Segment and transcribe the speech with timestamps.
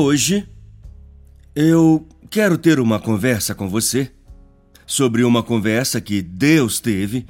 [0.00, 0.48] Hoje,
[1.56, 4.12] eu quero ter uma conversa com você
[4.86, 7.26] sobre uma conversa que Deus teve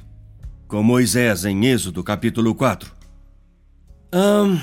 [0.67, 2.91] com Moisés em Êxodo capítulo 4.
[4.13, 4.59] Hum,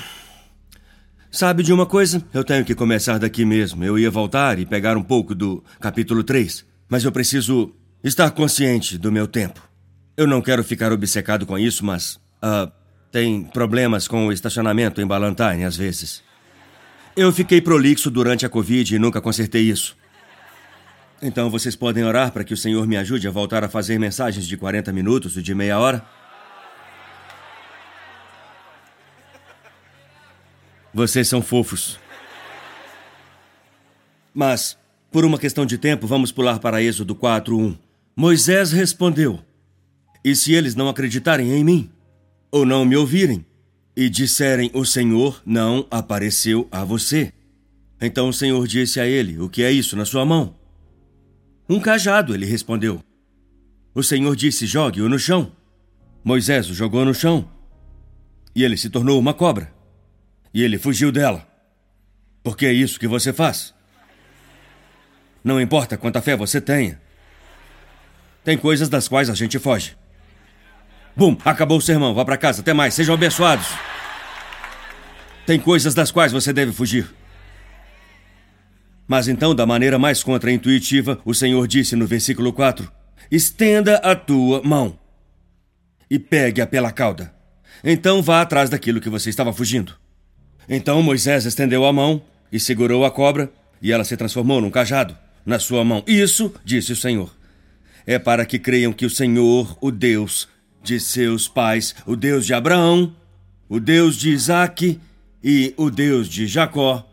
[1.33, 2.25] sabe de uma coisa?
[2.33, 3.83] Eu tenho que começar daqui mesmo.
[3.83, 8.97] Eu ia voltar e pegar um pouco do capítulo 3, mas eu preciso estar consciente
[8.97, 9.61] do meu tempo.
[10.17, 12.71] Eu não quero ficar obcecado com isso, mas uh,
[13.11, 16.25] tem problemas com o estacionamento em Ballantine às vezes.
[17.17, 19.97] Eu fiquei prolixo durante a Covid e nunca consertei isso.
[21.23, 24.47] Então vocês podem orar para que o Senhor me ajude a voltar a fazer mensagens
[24.47, 26.07] de 40 minutos e de meia hora?
[30.93, 31.99] Vocês são fofos.
[34.35, 34.79] Mas,
[35.11, 37.79] por uma questão de tempo, vamos pular para Êxodo 4:1.
[38.15, 39.43] Moisés respondeu:
[40.23, 41.91] E se eles não acreditarem em mim,
[42.51, 43.45] ou não me ouvirem,
[43.97, 47.33] e disserem: O Senhor não apareceu a você?
[48.01, 50.55] Então o Senhor disse a ele: O que é isso na sua mão?
[51.69, 53.03] Um cajado, ele respondeu.
[53.95, 55.51] O Senhor disse: Jogue-o no chão.
[56.23, 57.49] Moisés o jogou no chão.
[58.55, 59.73] E ele se tornou uma cobra.
[60.53, 61.47] E ele fugiu dela.
[62.43, 63.75] Porque é isso que você faz.
[65.43, 67.01] Não importa quanta fé você tenha.
[68.45, 69.97] Tem coisas das quais a gente foge.
[71.17, 72.15] Bum, acabou o sermão.
[72.15, 72.61] Vá para casa.
[72.61, 72.93] Até mais.
[72.93, 73.67] Sejam abençoados.
[75.47, 77.09] Tem coisas das quais você deve fugir.
[79.09, 82.91] Mas então, da maneira mais contraintuitiva, o Senhor disse no versículo 4:
[83.31, 84.99] Estenda a tua mão
[86.11, 87.33] e pegue-a pela cauda.
[87.83, 89.95] Então vá atrás daquilo que você estava fugindo.
[90.69, 93.51] Então Moisés estendeu a mão e segurou a cobra,
[93.81, 96.03] e ela se transformou num cajado na sua mão.
[96.07, 97.33] Isso, disse o Senhor,
[98.07, 100.49] é para que creiam que o Senhor, o Deus
[100.87, 103.13] de seus pais, o Deus de Abraão,
[103.69, 105.01] o Deus de Isaque
[105.43, 107.05] e o Deus de Jacó,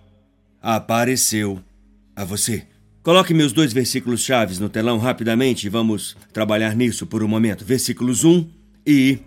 [0.61, 1.59] apareceu
[2.15, 2.67] a você.
[3.01, 7.65] Coloque meus dois versículos chaves no telão rapidamente e vamos trabalhar nisso por um momento.
[7.65, 8.47] Versículos 1
[8.85, 9.17] e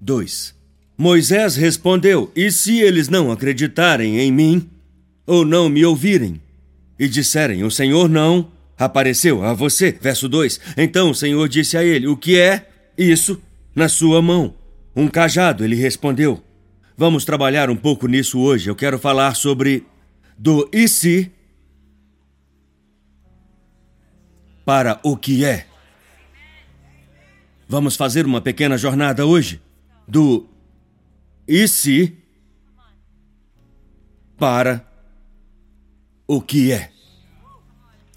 [0.00, 0.54] 2.
[0.96, 4.68] Moisés respondeu: E se eles não acreditarem em mim,
[5.26, 6.40] ou não me ouvirem,
[6.98, 9.92] e disserem: O Senhor não apareceu a você?
[9.92, 10.58] Verso 2.
[10.76, 12.66] Então o Senhor disse a ele: O que é
[12.96, 13.40] isso
[13.74, 14.54] na sua mão?
[14.94, 16.42] Um cajado, ele respondeu.
[16.96, 18.70] Vamos trabalhar um pouco nisso hoje.
[18.70, 19.84] Eu quero falar sobre
[20.38, 21.30] do e se
[24.64, 25.66] para o que é.
[27.68, 29.60] Vamos fazer uma pequena jornada hoje
[30.06, 30.48] do
[31.46, 32.16] e se
[34.38, 34.86] para
[36.26, 36.90] o que é.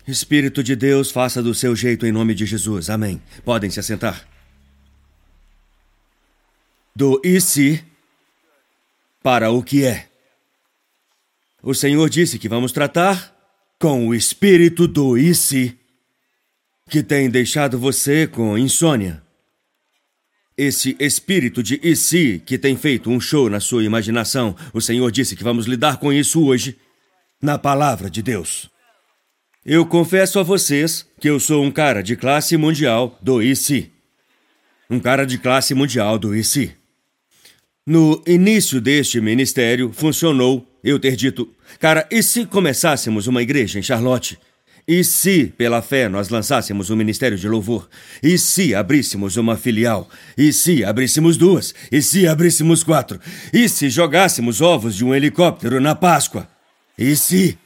[0.07, 2.89] Espírito de Deus, faça do seu jeito em nome de Jesus.
[2.89, 3.21] Amém.
[3.43, 4.36] Podem se assentar.
[6.99, 7.85] Do e se
[9.21, 10.07] para o que é.
[11.61, 13.35] O Senhor disse que vamos tratar
[13.79, 15.77] com o espírito do e se
[16.89, 19.21] que tem deixado você com insônia.
[20.57, 25.11] Esse espírito de e se que tem feito um show na sua imaginação, o Senhor
[25.11, 26.79] disse que vamos lidar com isso hoje,
[27.39, 28.71] na palavra de Deus.
[29.63, 33.91] Eu confesso a vocês que eu sou um cara de classe mundial do se.
[34.89, 36.75] Um cara de classe mundial do se.
[37.87, 41.47] No início deste ministério, funcionou eu ter dito,
[41.79, 44.37] cara, e se começássemos uma igreja em Charlotte?
[44.85, 47.87] E se, pela fé, nós lançássemos um ministério de louvor?
[48.21, 50.09] E se abríssemos uma filial?
[50.37, 51.73] E se abríssemos duas?
[51.89, 53.21] E se abríssemos quatro?
[53.53, 56.45] E se jogássemos ovos de um helicóptero na Páscoa?
[56.97, 57.57] E se?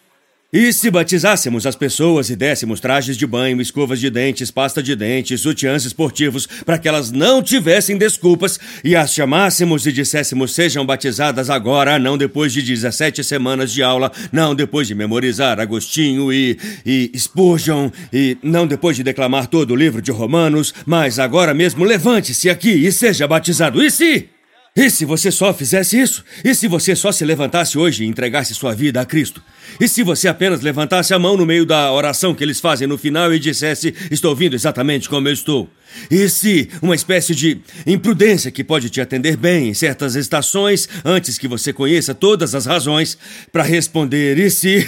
[0.53, 4.93] E se batizássemos as pessoas e dessemos trajes de banho, escovas de dentes, pasta de
[4.97, 10.85] dentes, sutiãs esportivos, para que elas não tivessem desculpas, e as chamássemos e disséssemos sejam
[10.85, 16.59] batizadas agora, não depois de 17 semanas de aula, não depois de memorizar Agostinho e,
[16.85, 21.85] e Spurgeon, e não depois de declamar todo o livro de Romanos, mas agora mesmo
[21.85, 23.81] levante-se aqui e seja batizado.
[23.81, 24.27] E se?
[24.73, 26.23] E se você só fizesse isso?
[26.45, 29.43] E se você só se levantasse hoje e entregasse sua vida a Cristo?
[29.81, 32.97] E se você apenas levantasse a mão no meio da oração que eles fazem no
[32.97, 35.69] final e dissesse: Estou vindo exatamente como eu estou?
[36.09, 41.37] E se uma espécie de imprudência que pode te atender bem em certas estações antes
[41.37, 43.17] que você conheça todas as razões
[43.51, 44.87] para responder e se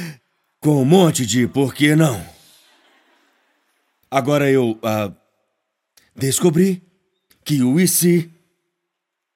[0.60, 2.22] com um monte de por que não?
[4.10, 5.14] Agora eu uh,
[6.14, 6.82] descobri
[7.42, 8.33] que o e se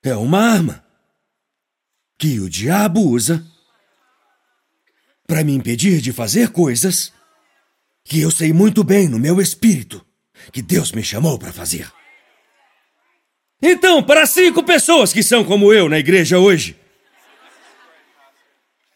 [0.02, 0.84] é uma arma
[2.18, 3.44] que o diabo usa
[5.26, 7.12] para me impedir de fazer coisas
[8.04, 10.04] que eu sei muito bem no meu espírito
[10.52, 11.90] que Deus me chamou para fazer.
[13.60, 16.76] Então, para cinco pessoas que são como eu na igreja hoje,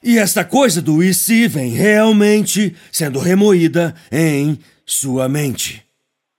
[0.04, 1.12] E esta coisa do e
[1.46, 5.84] vem realmente sendo remoída em sua mente.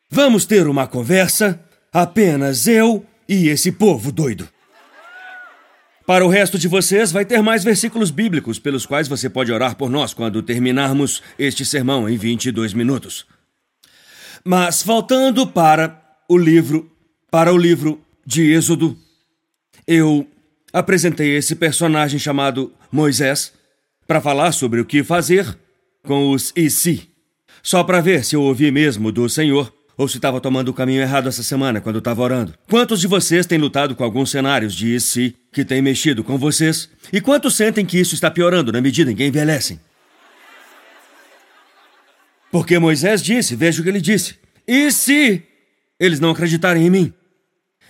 [0.09, 4.49] Vamos ter uma conversa, apenas eu e esse povo doido.
[6.05, 9.75] Para o resto de vocês, vai ter mais versículos bíblicos pelos quais você pode orar
[9.75, 13.25] por nós quando terminarmos este sermão em 22 minutos.
[14.43, 16.91] Mas voltando para o livro,
[17.31, 18.97] para o livro de Êxodo,
[19.87, 20.27] eu
[20.73, 23.53] apresentei esse personagem chamado Moisés
[24.05, 25.57] para falar sobre o que fazer
[26.03, 27.09] com os e se.
[27.61, 31.01] Só para ver se eu ouvi mesmo do Senhor ou se estava tomando o caminho
[31.01, 32.53] errado essa semana quando estava orando.
[32.69, 36.89] Quantos de vocês têm lutado com alguns cenários de se que têm mexido com vocês?
[37.11, 39.79] E quantos sentem que isso está piorando na medida em que envelhecem?
[42.51, 44.35] Porque Moisés disse, veja o que ele disse:
[44.67, 45.43] e se
[45.99, 47.13] eles não acreditarem em mim?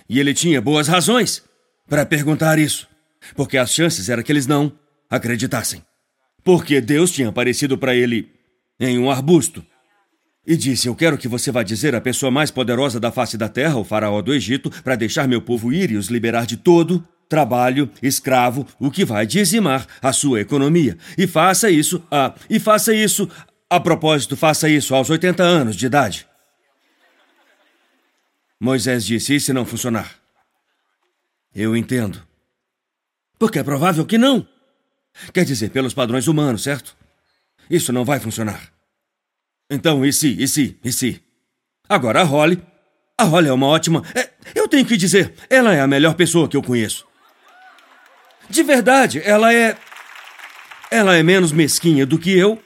[0.10, 1.44] E ele tinha boas razões
[1.88, 2.88] para perguntar isso,
[3.36, 4.72] porque as chances eram que eles não
[5.10, 5.84] acreditassem.
[6.44, 8.30] Porque Deus tinha aparecido para ele
[8.80, 9.66] em um arbusto
[10.46, 13.50] e disse: Eu quero que você vá dizer à pessoa mais poderosa da face da
[13.50, 17.06] terra, o faraó do Egito, para deixar meu povo ir e os liberar de todo
[17.30, 20.98] trabalho escravo, o que vai dizimar a sua economia.
[21.18, 23.28] E faça isso, ah, e faça isso,
[23.70, 26.28] a propósito, faça isso aos 80 anos de idade.
[28.60, 30.16] Moisés disse: E se não funcionar?
[31.56, 32.22] Eu entendo.
[33.38, 34.48] Porque é provável que não.
[35.34, 36.96] Quer dizer, pelos padrões humanos, certo?
[37.70, 38.72] Isso não vai funcionar.
[39.74, 41.20] Então, e se, e se, e se?
[41.90, 42.62] Agora a Holly.
[43.18, 44.04] A Holly é uma ótima.
[44.14, 47.08] É, eu tenho que dizer, ela é a melhor pessoa que eu conheço.
[48.48, 49.76] De verdade, ela é.
[50.92, 52.62] Ela é menos mesquinha do que eu.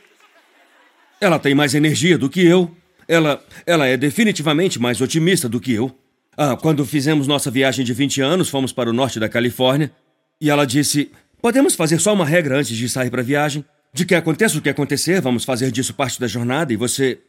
[1.21, 2.75] Ela tem mais energia do que eu.
[3.07, 5.98] Ela, ela é definitivamente mais otimista do que eu.
[6.36, 9.94] Ah, quando fizemos nossa viagem de 20 anos, fomos para o norte da Califórnia.
[10.42, 11.09] E ela disse:
[11.42, 13.63] Podemos fazer só uma regra antes de sair para a viagem?
[13.94, 17.19] De que aconteça o que acontecer, vamos fazer disso parte da jornada e você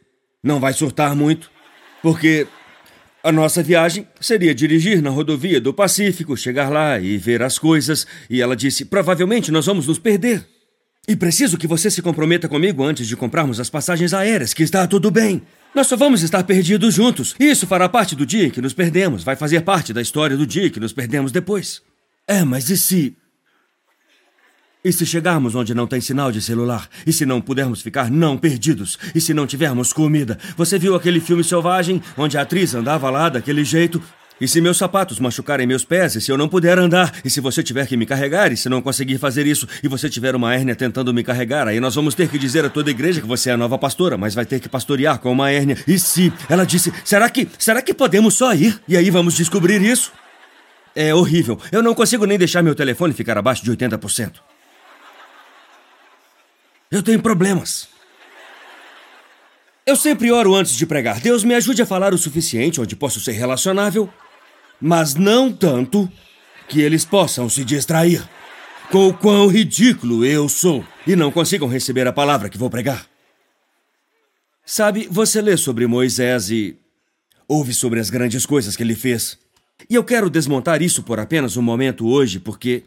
[0.43, 1.49] não vai surtar muito.
[2.01, 2.47] Porque
[3.23, 8.07] a nossa viagem seria dirigir na rodovia do Pacífico, chegar lá e ver as coisas.
[8.29, 10.45] E ela disse: Provavelmente nós vamos nos perder.
[11.07, 14.85] E preciso que você se comprometa comigo antes de comprarmos as passagens aéreas, que está
[14.85, 15.41] tudo bem.
[15.73, 17.35] Nós só vamos estar perdidos juntos.
[17.39, 19.23] Isso fará parte do dia em que nos perdemos.
[19.23, 21.81] Vai fazer parte da história do dia que nos perdemos depois.
[22.27, 23.15] É, mas e se.
[24.83, 26.87] E se chegarmos onde não tem sinal de celular?
[27.05, 28.97] E se não pudermos ficar não perdidos?
[29.13, 30.39] E se não tivermos comida?
[30.55, 34.01] Você viu aquele filme selvagem onde a atriz andava lá daquele jeito?
[34.39, 37.41] E se meus sapatos machucarem meus pés, e se eu não puder andar, e se
[37.41, 40.55] você tiver que me carregar, e se não conseguir fazer isso, e você tiver uma
[40.55, 43.27] hérnia tentando me carregar, aí nós vamos ter que dizer a toda a igreja que
[43.27, 45.77] você é a nova pastora, mas vai ter que pastorear com uma hérnia.
[45.85, 46.31] E se?
[46.47, 48.79] Ela disse: será que, será que podemos só ir?
[48.87, 50.13] E aí vamos descobrir isso?
[50.95, 51.59] É horrível.
[51.69, 54.35] Eu não consigo nem deixar meu telefone ficar abaixo de 80%.
[56.91, 57.87] Eu tenho problemas.
[59.85, 61.19] Eu sempre oro antes de pregar.
[61.19, 64.11] Deus me ajude a falar o suficiente onde posso ser relacionável
[64.79, 66.09] mas não tanto
[66.67, 68.27] que eles possam se distrair
[68.91, 73.05] com o quão ridículo eu sou e não consigam receber a palavra que vou pregar.
[74.65, 76.77] Sabe, você lê sobre Moisés e
[77.47, 79.37] ouve sobre as grandes coisas que ele fez.
[79.89, 82.83] E eu quero desmontar isso por apenas um momento hoje, porque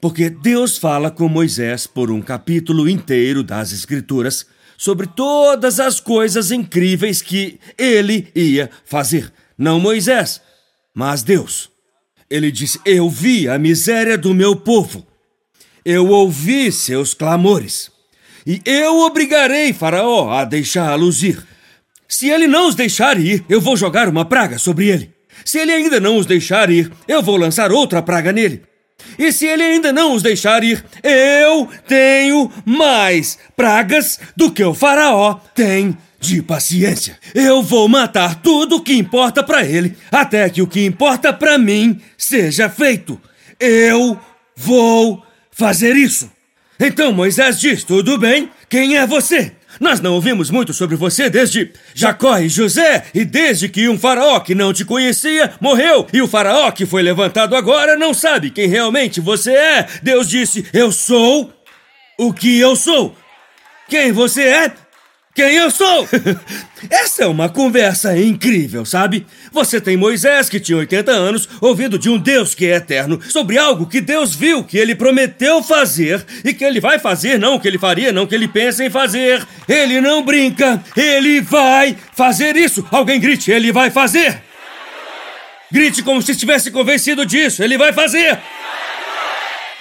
[0.00, 4.46] porque Deus fala com Moisés por um capítulo inteiro das Escrituras
[4.76, 9.32] sobre todas as coisas incríveis que ele ia fazer.
[9.56, 10.40] Não Moisés,
[10.94, 11.70] mas Deus,
[12.28, 15.06] ele disse: Eu vi a miséria do meu povo,
[15.84, 17.90] eu ouvi seus clamores,
[18.46, 21.44] e eu obrigarei Faraó a deixá-los ir.
[22.08, 25.10] Se ele não os deixar ir, eu vou jogar uma praga sobre ele.
[25.44, 28.62] Se ele ainda não os deixar ir, eu vou lançar outra praga nele.
[29.18, 34.74] E se ele ainda não os deixar ir, eu tenho mais pragas do que o
[34.74, 37.18] Faraó tem de paciência.
[37.34, 41.58] Eu vou matar tudo o que importa para ele, até que o que importa para
[41.58, 43.20] mim seja feito.
[43.60, 44.18] Eu
[44.56, 46.30] vou fazer isso.
[46.78, 49.52] Então Moisés diz: Tudo bem, quem é você?
[49.80, 54.40] Nós não ouvimos muito sobre você desde Jacó e José, e desde que um faraó
[54.40, 58.68] que não te conhecia morreu, e o faraó que foi levantado agora não sabe quem
[58.68, 59.88] realmente você é.
[60.02, 61.52] Deus disse: Eu sou
[62.18, 63.14] o que eu sou.
[63.88, 64.72] Quem você é?
[65.36, 66.08] Quem eu sou.
[66.90, 69.26] Essa é uma conversa incrível, sabe?
[69.52, 73.58] Você tem Moisés, que tinha 80 anos, ouvindo de um Deus que é eterno, sobre
[73.58, 77.68] algo que Deus viu, que ele prometeu fazer e que ele vai fazer, não que
[77.68, 79.46] ele faria, não que ele pensa em fazer.
[79.68, 82.86] Ele não brinca, ele vai fazer isso.
[82.90, 84.42] Alguém grite, ele vai fazer.
[85.70, 88.38] Grite como se estivesse convencido disso, ele vai fazer.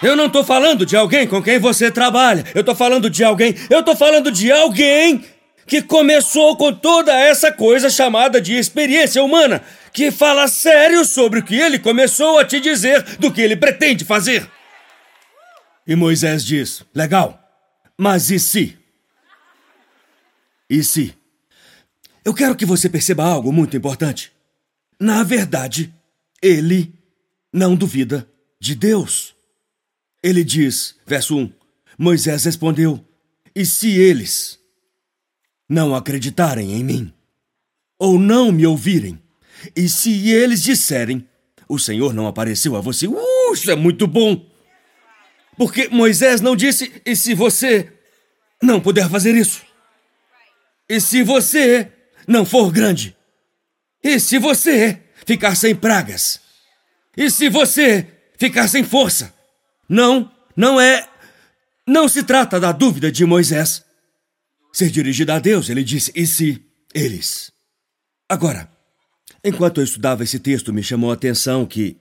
[0.03, 2.43] Eu não tô falando de alguém com quem você trabalha.
[2.53, 3.55] Eu tô falando de alguém.
[3.69, 5.23] Eu tô falando de alguém
[5.65, 11.43] que começou com toda essa coisa chamada de experiência humana, que fala sério sobre o
[11.43, 14.49] que ele começou a te dizer do que ele pretende fazer.
[15.87, 17.39] E Moisés diz: Legal,
[17.97, 18.77] mas e se?
[20.69, 21.15] E se?
[22.23, 24.31] Eu quero que você perceba algo muito importante.
[24.99, 25.93] Na verdade,
[26.41, 26.93] ele
[27.53, 28.27] não duvida
[28.59, 29.35] de Deus.
[30.23, 31.53] Ele diz, verso 1:
[31.97, 33.03] Moisés respondeu:
[33.55, 34.59] E se eles
[35.67, 37.13] não acreditarem em mim,
[37.97, 39.19] ou não me ouvirem,
[39.75, 41.27] e se eles disserem:
[41.67, 44.45] O Senhor não apareceu a você, uh, isso é muito bom.
[45.57, 47.91] Porque Moisés não disse: E se você
[48.61, 49.61] não puder fazer isso?
[50.89, 51.91] E se você
[52.27, 53.15] não for grande?
[54.03, 56.39] E se você ficar sem pragas?
[57.17, 58.07] E se você
[58.37, 59.33] ficar sem força?
[59.89, 61.07] Não, não é.
[61.87, 63.83] Não se trata da dúvida de Moisés.
[64.75, 66.61] Ser dirigido a Deus, ele disse, e se
[66.93, 67.49] eles?
[68.27, 68.69] Agora,
[69.41, 71.95] enquanto eu estudava esse texto, me chamou a atenção que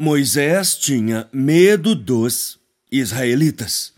[0.00, 2.60] Moisés tinha medo dos
[2.92, 3.92] israelitas.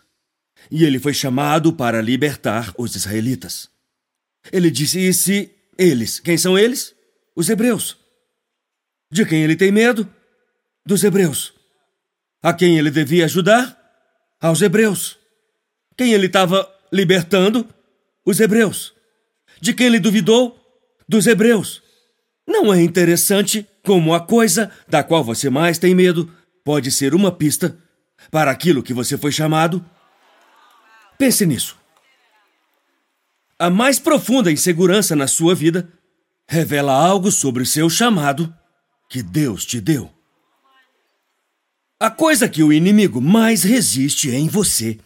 [0.71, 3.69] E ele foi chamado para libertar os israelitas.
[4.51, 6.19] Ele disse: E se eles?
[6.19, 6.95] Quem são eles?
[7.37, 7.99] Os hebreus.
[9.13, 10.11] De quem ele tem medo?
[10.83, 11.53] Dos hebreus.
[12.43, 13.77] A quem ele devia ajudar?
[14.41, 15.19] Aos hebreus.
[15.95, 17.69] Quem ele estava libertando?
[18.29, 18.93] Os hebreus.
[19.59, 20.55] De quem ele duvidou?
[21.09, 21.83] Dos hebreus.
[22.47, 26.31] Não é interessante como a coisa da qual você mais tem medo
[26.63, 27.79] pode ser uma pista
[28.31, 29.83] para aquilo que você foi chamado?
[31.17, 31.79] Pense nisso.
[33.59, 35.91] A mais profunda insegurança na sua vida
[36.47, 38.55] revela algo sobre o seu chamado
[39.09, 40.13] que Deus te deu.
[41.99, 44.99] A coisa que o inimigo mais resiste em você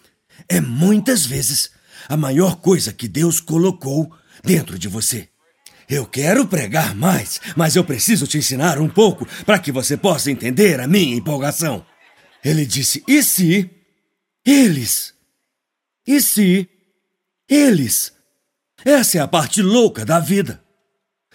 [0.48, 1.70] é muitas vezes
[2.08, 5.28] a maior coisa que Deus colocou dentro de você.
[5.88, 10.30] Eu quero pregar mais, mas eu preciso te ensinar um pouco para que você possa
[10.30, 11.84] entender a minha empolgação.
[12.44, 13.70] Ele disse: E se
[14.44, 15.12] eles?
[16.06, 16.68] E se
[17.48, 18.12] eles?
[18.84, 20.62] Essa é a parte louca da vida.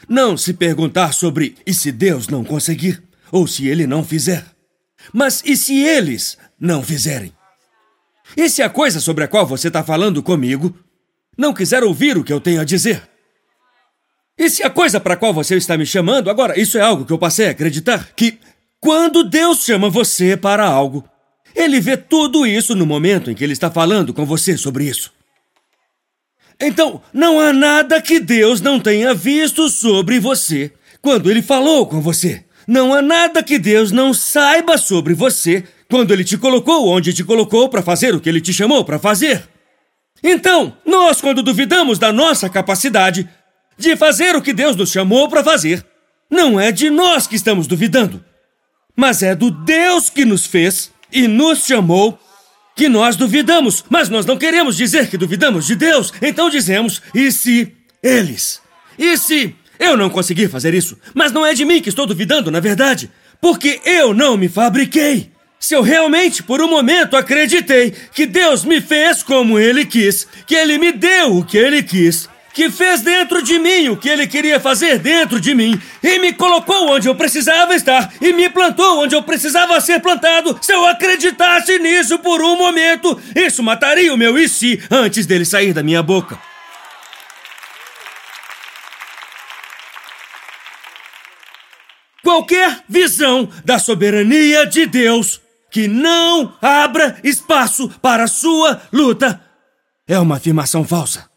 [0.07, 4.45] Não se perguntar sobre e se Deus não conseguir, ou se ele não fizer.
[5.13, 7.36] Mas e se eles não fizerem?
[8.35, 10.75] E se a coisa sobre a qual você está falando comigo
[11.37, 13.01] não quiser ouvir o que eu tenho a dizer?
[14.37, 17.05] E se a coisa para a qual você está me chamando, agora, isso é algo
[17.05, 18.37] que eu passei a acreditar, que
[18.79, 21.03] quando Deus chama você para algo,
[21.55, 25.11] ele vê tudo isso no momento em que ele está falando com você sobre isso.
[26.59, 32.01] Então, não há nada que Deus não tenha visto sobre você quando ele falou com
[32.01, 32.43] você.
[32.67, 37.23] Não há nada que Deus não saiba sobre você quando ele te colocou onde te
[37.23, 39.47] colocou para fazer o que ele te chamou para fazer.
[40.23, 43.27] Então, nós, quando duvidamos da nossa capacidade
[43.77, 45.85] de fazer o que Deus nos chamou para fazer,
[46.29, 48.23] não é de nós que estamos duvidando,
[48.95, 52.19] mas é do Deus que nos fez e nos chamou
[52.75, 57.31] que nós duvidamos, mas nós não queremos dizer que duvidamos de Deus, então dizemos: e
[57.31, 58.61] se eles?
[58.97, 62.51] E se eu não conseguir fazer isso, mas não é de mim que estou duvidando,
[62.51, 65.31] na verdade, porque eu não me fabriquei.
[65.59, 70.55] Se eu realmente, por um momento, acreditei que Deus me fez como Ele quis, que
[70.55, 74.27] Ele me deu o que Ele quis, que fez dentro de mim o que Ele
[74.27, 79.03] queria fazer dentro de mim, e me colocou onde eu precisava estar, e me plantou
[79.03, 84.17] onde eu precisava ser plantado, se eu acreditasse nisso por um momento, isso mataria o
[84.17, 86.39] meu e se antes dele sair da minha boca.
[92.27, 99.41] qualquer visão da soberania de Deus que não abra espaço para sua luta
[100.07, 101.29] é uma afirmação falsa.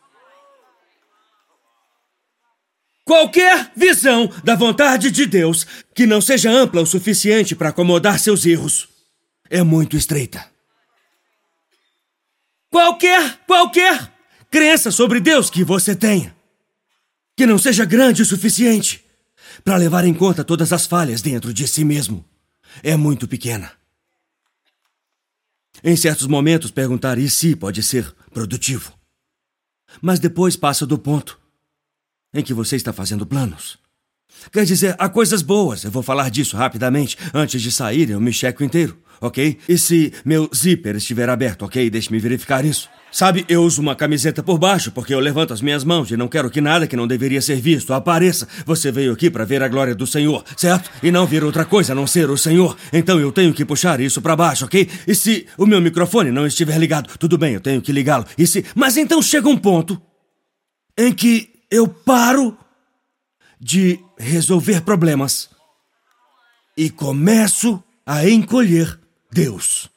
[3.04, 8.46] Qualquer visão da vontade de Deus que não seja ampla o suficiente para acomodar seus
[8.46, 8.88] erros
[9.48, 10.46] é muito estreita.
[12.70, 14.12] Qualquer, qualquer
[14.48, 16.38] crença sobre Deus que você tenha
[17.40, 19.02] que não seja grande o suficiente
[19.64, 22.22] para levar em conta todas as falhas dentro de si mesmo.
[22.82, 23.79] É muito pequena.
[25.82, 28.92] Em certos momentos, perguntar e se pode ser produtivo.
[30.00, 31.38] Mas depois passa do ponto
[32.32, 33.78] em que você está fazendo planos.
[34.52, 37.16] Quer dizer, há coisas boas, eu vou falar disso rapidamente.
[37.34, 39.58] Antes de sair, eu me checo inteiro, ok?
[39.68, 41.90] E se meu zíper estiver aberto, ok?
[41.90, 42.88] Deixe-me verificar isso.
[43.12, 46.28] Sabe, eu uso uma camiseta por baixo porque eu levanto as minhas mãos e não
[46.28, 48.46] quero que nada que não deveria ser visto apareça.
[48.64, 50.90] Você veio aqui para ver a glória do Senhor, certo?
[51.02, 52.76] E não ver outra coisa a não ser o Senhor.
[52.92, 54.88] Então eu tenho que puxar isso para baixo, ok?
[55.06, 58.24] E se o meu microfone não estiver ligado, tudo bem, eu tenho que ligá-lo.
[58.38, 58.64] E se.
[58.74, 60.00] Mas então chega um ponto
[60.96, 62.56] em que eu paro
[63.60, 65.50] de resolver problemas
[66.76, 68.98] e começo a encolher
[69.32, 69.90] Deus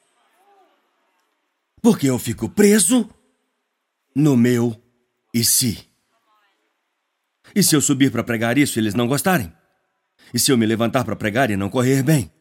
[1.84, 3.10] porque eu fico preso
[4.16, 4.82] no meu
[5.34, 5.86] e se.
[7.54, 9.52] E se eu subir para pregar isso e eles não gostarem?
[10.34, 12.32] E se eu me levantar para pregar e não correr bem?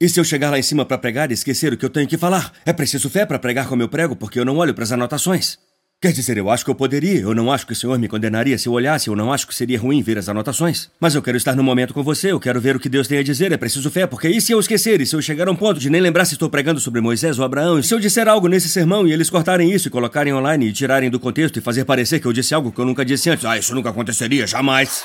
[0.00, 2.08] E se eu chegar lá em cima para pregar e esquecer o que eu tenho
[2.08, 2.54] que falar?
[2.64, 5.58] É preciso fé para pregar como eu prego, porque eu não olho para as anotações.
[6.02, 8.56] Quer dizer, eu acho que eu poderia, eu não acho que o senhor me condenaria
[8.56, 10.88] se eu olhasse, eu não acho que seria ruim ver as anotações.
[10.98, 13.18] Mas eu quero estar no momento com você, eu quero ver o que Deus tem
[13.18, 15.50] a dizer, é preciso fé, porque e se eu esquecer, e se eu chegar a
[15.50, 18.00] um ponto de nem lembrar se estou pregando sobre Moisés ou Abraão, e se eu
[18.00, 21.58] disser algo nesse sermão e eles cortarem isso e colocarem online e tirarem do contexto
[21.58, 23.90] e fazer parecer que eu disse algo que eu nunca disse antes, ah, isso nunca
[23.90, 25.04] aconteceria, jamais.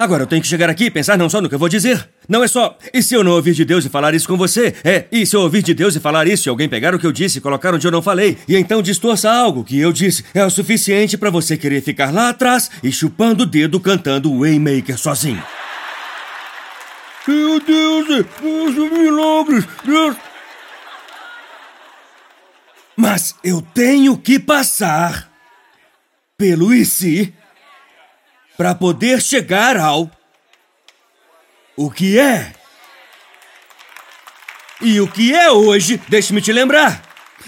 [0.00, 2.08] Agora eu tenho que chegar aqui e pensar não só no que eu vou dizer.
[2.26, 4.74] Não é só, e se eu não ouvir de Deus e falar isso com você?
[4.82, 7.06] É, e se eu ouvir de Deus e falar isso e alguém pegar o que
[7.06, 10.24] eu disse e colocar onde eu não falei, e então distorça algo que eu disse,
[10.32, 14.96] é o suficiente para você querer ficar lá atrás e chupando o dedo cantando Waymaker
[14.96, 15.42] sozinho.
[17.28, 18.06] Meu Deus,
[18.40, 20.16] Deus, milagres, Deus.
[22.96, 25.30] Mas eu tenho que passar
[26.38, 27.34] pelo e se
[28.60, 30.10] para poder chegar ao
[31.74, 32.52] o que é.
[34.82, 37.00] E o que é hoje, deixe-me te lembrar,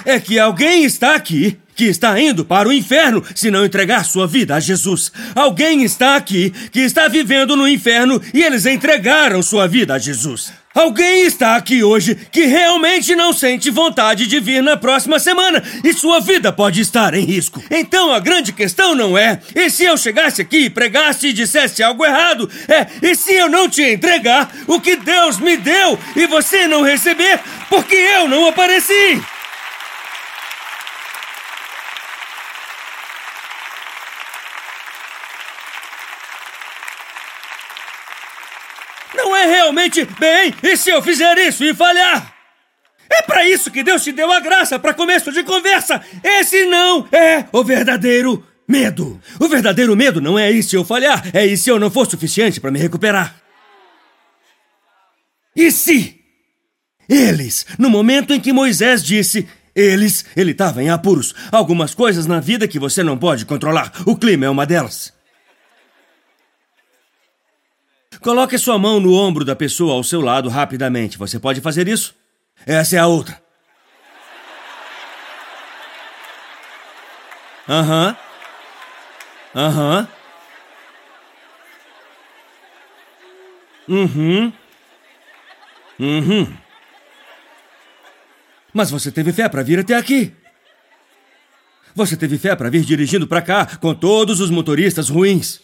[0.06, 4.26] é que alguém está aqui que está indo para o inferno se não entregar sua
[4.26, 5.12] vida a Jesus.
[5.34, 10.50] Alguém está aqui que está vivendo no inferno e eles entregaram sua vida a Jesus.
[10.74, 15.92] Alguém está aqui hoje que realmente não sente vontade de vir na próxima semana e
[15.92, 17.62] sua vida pode estar em risco.
[17.70, 22.04] Então a grande questão não é: e se eu chegasse aqui, pregasse e dissesse algo
[22.04, 22.48] errado?
[22.68, 26.82] É: e se eu não te entregar o que Deus me deu e você não
[26.82, 27.38] receber
[27.68, 29.22] porque eu não apareci?
[39.14, 42.34] Não é realmente bem, e se eu fizer isso e falhar?
[43.10, 46.00] É para isso que Deus te deu a graça para começo de conversa.
[46.24, 49.20] Esse não é o verdadeiro medo.
[49.38, 52.08] O verdadeiro medo não é e se eu falhar, é e se eu não for
[52.08, 53.36] suficiente para me recuperar.
[55.54, 56.18] E se
[57.06, 62.40] eles, no momento em que Moisés disse, eles, ele estava em apuros, algumas coisas na
[62.40, 63.92] vida que você não pode controlar.
[64.06, 65.12] O clima é uma delas.
[68.22, 71.18] Coloque sua mão no ombro da pessoa ao seu lado rapidamente.
[71.18, 72.14] Você pode fazer isso?
[72.64, 73.42] Essa é a outra.
[77.68, 78.16] Aham.
[79.54, 79.60] Uhum.
[79.60, 80.08] Aham.
[83.88, 84.52] Uhum.
[85.98, 86.56] Uhum.
[88.72, 90.32] Mas você teve fé para vir até aqui.
[91.94, 95.60] Você teve fé para vir dirigindo para cá com todos os motoristas ruins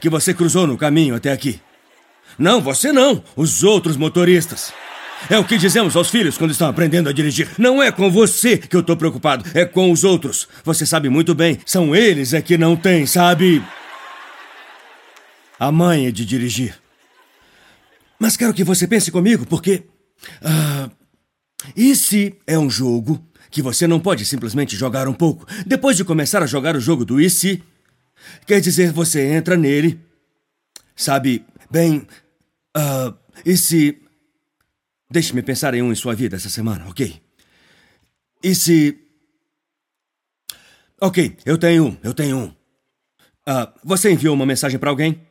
[0.00, 1.60] que você cruzou no caminho até aqui.
[2.38, 3.22] Não, você não.
[3.34, 4.72] Os outros motoristas.
[5.30, 7.48] É o que dizemos aos filhos quando estão aprendendo a dirigir.
[7.58, 10.46] Não é com você que eu estou preocupado, é com os outros.
[10.62, 13.64] Você sabe muito bem, são eles é que não têm, sabe?
[15.58, 16.78] A manha de dirigir.
[18.18, 19.84] Mas quero que você pense comigo, porque.
[20.42, 20.90] Uh,
[21.74, 25.46] e se é um jogo que você não pode simplesmente jogar um pouco?
[25.66, 27.62] Depois de começar a jogar o jogo do e se,
[28.46, 29.98] quer dizer, você entra nele,
[30.94, 32.06] sabe, bem,
[32.76, 34.02] Uh, e se.
[35.08, 37.22] Deixe-me pensar em um em sua vida essa semana, ok?
[38.42, 38.98] E se.
[41.00, 42.46] Ok, eu tenho um, eu tenho um.
[43.48, 45.26] Uh, você enviou uma mensagem para alguém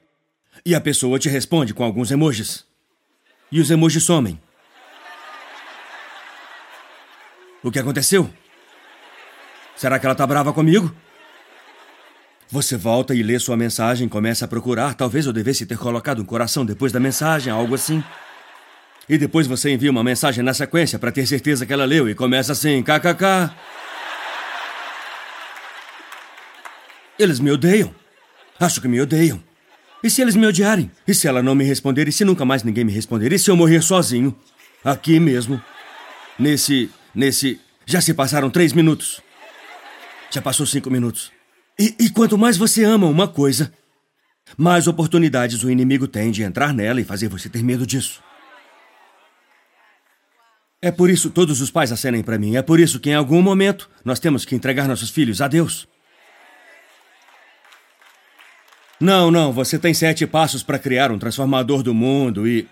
[0.65, 2.65] e a pessoa te responde com alguns emojis.
[3.51, 4.41] E os emojis somem.
[7.61, 8.31] O que aconteceu?
[9.75, 10.95] Será que ela tá brava comigo?
[12.51, 14.93] Você volta e lê sua mensagem, começa a procurar.
[14.93, 18.03] Talvez eu devesse ter colocado um coração depois da mensagem, algo assim.
[19.09, 22.15] E depois você envia uma mensagem na sequência para ter certeza que ela leu e
[22.15, 23.51] começa assim: kkk.
[27.17, 27.93] Eles me odeiam.
[28.59, 29.41] Acho que me odeiam.
[30.03, 30.91] E se eles me odiarem?
[31.07, 32.07] E se ela não me responder?
[32.07, 33.33] E se nunca mais ninguém me responder?
[33.33, 34.35] E se eu morrer sozinho?
[34.83, 35.61] Aqui mesmo.
[36.37, 36.91] Nesse.
[37.13, 37.59] Nesse.
[37.85, 39.19] Já se passaram três minutos.
[40.29, 41.34] Já passou cinco minutos.
[41.79, 43.71] E, e quanto mais você ama uma coisa,
[44.57, 48.23] mais oportunidades o inimigo tem de entrar nela e fazer você ter medo disso.
[50.81, 52.55] É por isso todos os pais acenem para mim.
[52.55, 55.87] É por isso que em algum momento nós temos que entregar nossos filhos a Deus.
[58.99, 62.67] Não, não, você tem sete passos para criar um transformador do mundo e.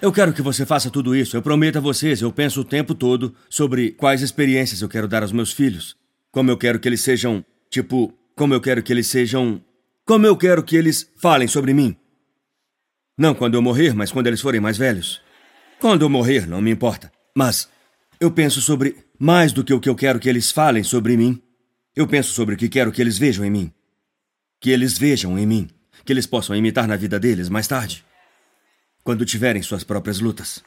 [0.00, 1.36] Eu quero que você faça tudo isso.
[1.36, 5.22] Eu prometo a vocês, eu penso o tempo todo sobre quais experiências eu quero dar
[5.22, 5.96] aos meus filhos.
[6.30, 7.44] Como eu quero que eles sejam.
[7.68, 9.62] Tipo, como eu quero que eles sejam.
[10.06, 11.94] Como eu quero que eles falem sobre mim.
[13.18, 15.20] Não quando eu morrer, mas quando eles forem mais velhos.
[15.80, 17.12] Quando eu morrer, não me importa.
[17.36, 17.68] Mas
[18.20, 21.42] eu penso sobre mais do que o que eu quero que eles falem sobre mim.
[21.94, 23.72] Eu penso sobre o que quero que eles vejam em mim.
[24.60, 25.68] Que eles vejam em mim.
[26.04, 28.04] Que eles possam imitar na vida deles mais tarde.
[29.02, 30.62] Quando tiverem suas próprias lutas.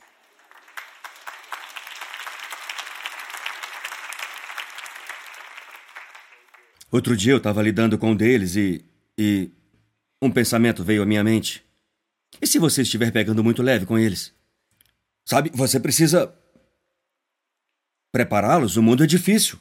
[6.92, 8.84] Outro dia eu estava lidando com um deles e.
[9.18, 9.50] e.
[10.22, 11.64] um pensamento veio à minha mente.
[12.42, 14.34] E se você estiver pegando muito leve com eles?
[15.26, 16.34] Sabe, você precisa.
[18.12, 18.76] prepará-los.
[18.76, 19.58] O mundo é difícil.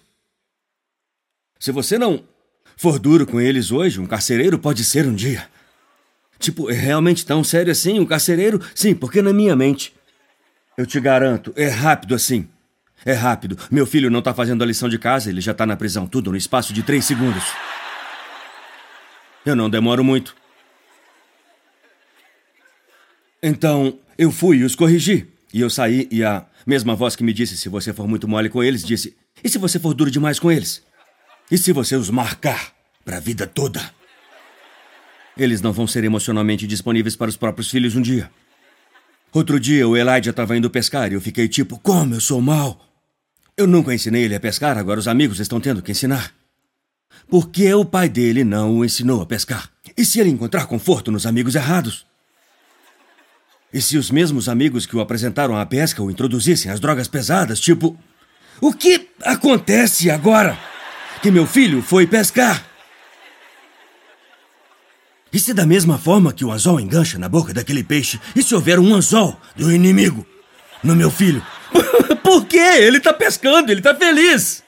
[1.58, 2.24] Se você não
[2.76, 5.48] for duro com eles hoje, um carcereiro pode ser um dia.
[6.38, 8.00] Tipo, é realmente tão sério assim?
[8.00, 8.60] Um carcereiro?
[8.74, 9.94] Sim, porque na minha mente.
[10.76, 12.48] Eu te garanto, é rápido assim.
[13.04, 13.58] É rápido.
[13.70, 16.30] Meu filho não tá fazendo a lição de casa, ele já tá na prisão, tudo
[16.30, 17.44] no espaço de três segundos.
[19.44, 20.36] Eu não demoro muito.
[23.42, 25.26] Então, eu fui e os corrigi.
[25.52, 28.48] E eu saí e a mesma voz que me disse se você for muito mole
[28.48, 30.82] com eles disse: "E se você for duro demais com eles?
[31.50, 32.72] E se você os marcar
[33.04, 33.80] para a vida toda?"
[35.36, 38.30] Eles não vão ser emocionalmente disponíveis para os próprios filhos um dia.
[39.32, 42.89] Outro dia o Elijah estava indo pescar e eu fiquei tipo: "Como eu sou mal?"
[43.60, 46.32] Eu nunca ensinei ele a pescar, agora os amigos estão tendo que ensinar.
[47.28, 49.68] Por que o pai dele não o ensinou a pescar?
[49.94, 52.06] E se ele encontrar conforto nos amigos errados?
[53.70, 57.60] E se os mesmos amigos que o apresentaram à pesca o introduzissem às drogas pesadas,
[57.60, 57.94] tipo.
[58.62, 60.58] O que acontece agora?
[61.20, 62.64] Que meu filho foi pescar.
[65.30, 68.54] E se da mesma forma que o anzol engancha na boca daquele peixe, e se
[68.54, 70.26] houver um anzol do inimigo
[70.82, 71.44] no meu filho?
[72.22, 72.56] Por quê?
[72.58, 74.62] Ele tá pescando, ele tá feliz.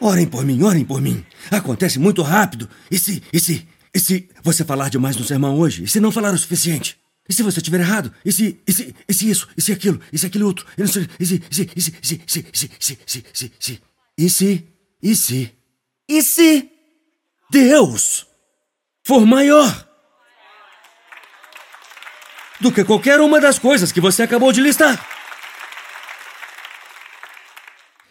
[0.00, 1.24] Orem por mim, orem por mim.
[1.50, 2.68] Acontece muito rápido.
[2.90, 5.84] E se, e se, e se você falar demais no sermão hoje?
[5.84, 6.98] E se não falar o suficiente?
[7.28, 8.12] E se você estiver errado?
[8.24, 9.48] E se, e se, e se isso?
[9.56, 10.00] E se aquilo?
[10.12, 10.64] E se aquele outro?
[10.78, 13.52] E e se, e se, e se, e se, e se, e se, e se,
[13.52, 13.82] e se,
[14.16, 14.68] e se,
[15.02, 15.52] e se,
[16.08, 16.70] e se
[17.50, 18.26] Deus
[19.04, 19.86] for maior
[22.60, 25.17] do que qualquer uma das coisas que você acabou de listar?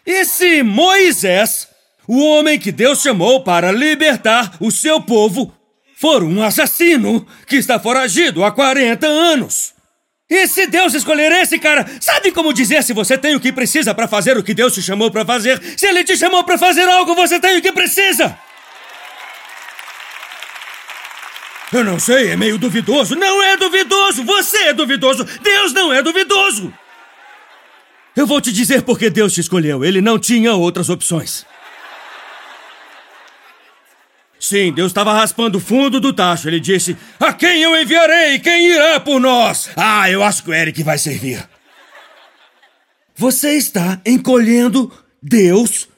[0.08, 1.68] E se Moisés,
[2.06, 5.54] o homem que Deus chamou para libertar o seu povo,
[5.98, 9.74] for um assassino que está foragido há 40 anos.
[10.30, 13.94] E se Deus escolher esse cara, sabe como dizer se você tem o que precisa
[13.94, 15.60] para fazer o que Deus te chamou para fazer?
[15.76, 18.34] Se ele te chamou para fazer algo, você tem o que precisa.
[21.70, 23.14] Eu não sei, é meio duvidoso.
[23.14, 25.22] Não é duvidoso, você é duvidoso.
[25.42, 26.72] Deus não é duvidoso.
[28.18, 29.84] Eu vou te dizer porque Deus te escolheu.
[29.84, 31.46] Ele não tinha outras opções.
[34.40, 36.48] Sim, Deus estava raspando o fundo do tacho.
[36.48, 38.40] Ele disse: A quem eu enviarei?
[38.40, 39.70] Quem irá por nós?
[39.76, 41.48] Ah, eu acho que o Eric vai servir.
[43.14, 45.88] Você está encolhendo Deus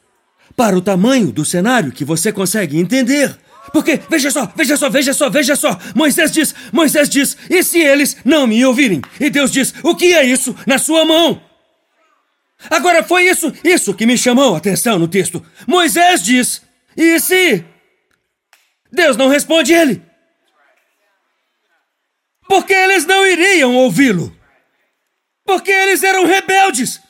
[0.54, 3.34] para o tamanho do cenário que você consegue entender.
[3.72, 5.78] Porque, veja só, veja só, veja só, veja só.
[5.94, 9.00] Moisés diz, Moisés diz, e se eles não me ouvirem?
[9.18, 11.49] E Deus diz, o que é isso na sua mão?
[12.68, 15.44] Agora foi isso, isso que me chamou a atenção no texto.
[15.66, 16.62] Moisés diz,
[16.96, 17.64] e se
[18.92, 20.02] Deus não responde ele.
[22.48, 24.36] Porque eles não iriam ouvi-lo.
[25.44, 27.00] Porque eles eram rebeldes.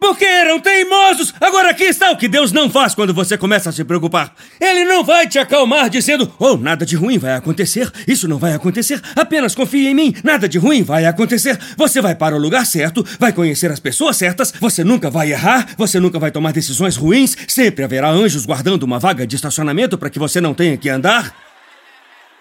[0.00, 1.34] Porque eram teimosos.
[1.38, 4.34] Agora aqui está o que Deus não faz quando você começa a se preocupar.
[4.58, 7.92] Ele não vai te acalmar dizendo: Oh, nada de ruim vai acontecer.
[8.08, 8.98] Isso não vai acontecer.
[9.14, 10.14] Apenas confie em mim.
[10.24, 11.58] Nada de ruim vai acontecer.
[11.76, 14.54] Você vai para o lugar certo, vai conhecer as pessoas certas.
[14.58, 15.68] Você nunca vai errar.
[15.76, 17.36] Você nunca vai tomar decisões ruins.
[17.46, 21.34] Sempre haverá anjos guardando uma vaga de estacionamento para que você não tenha que andar.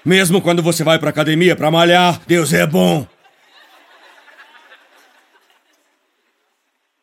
[0.05, 3.05] Mesmo quando você vai para academia para malhar, Deus é bom.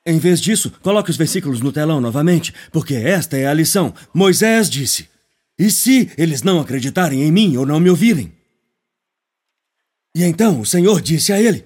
[0.07, 3.93] Em vez disso, coloque os versículos no telão novamente, porque esta é a lição.
[4.15, 5.09] Moisés disse:
[5.59, 8.33] E se eles não acreditarem em mim ou não me ouvirem?
[10.15, 11.65] E então o Senhor disse a ele: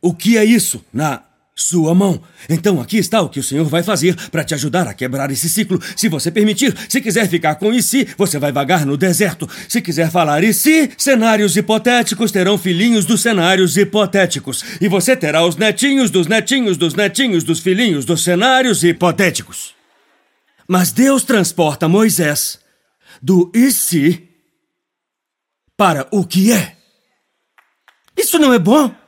[0.00, 1.23] O que é isso na
[1.54, 2.20] sua mão.
[2.48, 5.48] Então aqui está o que o Senhor vai fazer para te ajudar a quebrar esse
[5.48, 5.80] ciclo.
[5.96, 9.48] Se você permitir, se quiser ficar com se, você vai vagar no deserto.
[9.68, 14.64] Se quiser falar se, cenários hipotéticos terão filhinhos dos cenários hipotéticos.
[14.80, 19.74] E você terá os netinhos dos netinhos dos netinhos dos filhinhos dos cenários hipotéticos.
[20.66, 22.58] Mas Deus transporta Moisés
[23.22, 24.28] do se
[25.76, 26.76] para o que é.
[28.16, 29.03] Isso não é bom?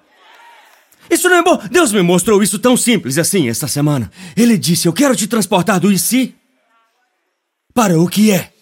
[1.11, 1.57] Isso não é bom.
[1.71, 4.11] Deus me mostrou isso tão simples assim esta semana.
[4.37, 6.35] Ele disse: Eu quero te transportar do se
[7.73, 8.53] para o que é.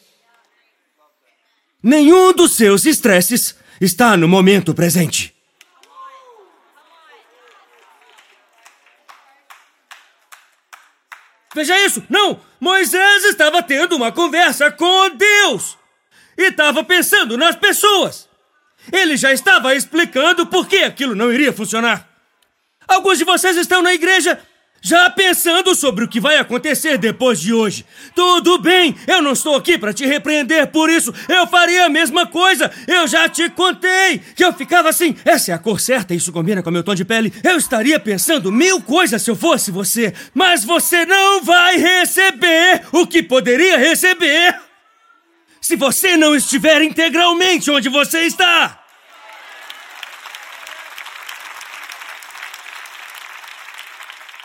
[1.82, 5.34] Nenhum dos seus estresses está no momento presente.
[11.54, 12.02] Veja isso!
[12.10, 12.40] Não!
[12.58, 15.78] Moisés estava tendo uma conversa com Deus!
[16.36, 18.28] E estava pensando nas pessoas!
[18.92, 22.13] Ele já estava explicando por que aquilo não iria funcionar!
[22.86, 24.38] Alguns de vocês estão na igreja
[24.84, 27.86] já pensando sobre o que vai acontecer depois de hoje.
[28.14, 31.12] Tudo bem, eu não estou aqui para te repreender por isso.
[31.26, 32.70] Eu faria a mesma coisa.
[32.86, 35.16] Eu já te contei que eu ficava assim.
[35.24, 37.32] Essa é a cor certa, isso combina com meu tom de pele.
[37.42, 43.06] Eu estaria pensando mil coisas se eu fosse você, mas você não vai receber o
[43.06, 44.54] que poderia receber
[45.62, 48.83] se você não estiver integralmente onde você está.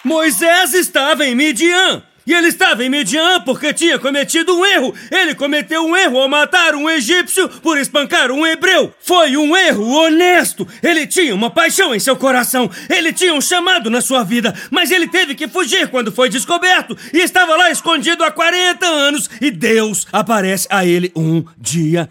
[0.09, 2.01] Moisés estava em Midian.
[2.25, 4.93] E ele estava em Midian porque tinha cometido um erro.
[5.11, 8.91] Ele cometeu um erro ao matar um egípcio por espancar um hebreu.
[8.99, 10.67] Foi um erro honesto.
[10.81, 12.69] Ele tinha uma paixão em seu coração.
[12.89, 14.51] Ele tinha um chamado na sua vida.
[14.71, 16.97] Mas ele teve que fugir quando foi descoberto.
[17.13, 19.29] E estava lá escondido há 40 anos.
[19.39, 22.09] E Deus aparece a ele um dia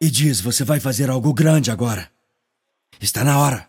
[0.00, 2.10] e diz: Você vai fazer algo grande agora.
[2.98, 3.66] Está na hora.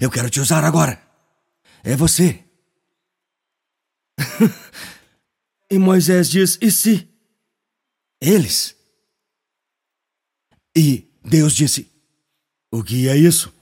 [0.00, 1.11] Eu quero te usar agora.
[1.84, 2.44] É você.
[5.70, 7.08] e Moisés diz: E se?
[8.20, 8.76] Eles.
[10.76, 11.90] E Deus disse:
[12.70, 13.52] O que é isso?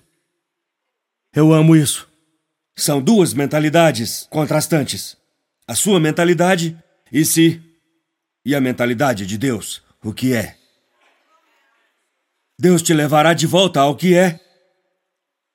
[1.32, 2.08] Eu amo isso.
[2.76, 5.16] São duas mentalidades contrastantes.
[5.66, 6.76] A sua mentalidade,
[7.12, 7.62] e se,
[8.44, 10.58] e a mentalidade de Deus, o que é.
[12.58, 14.40] Deus te levará de volta ao que é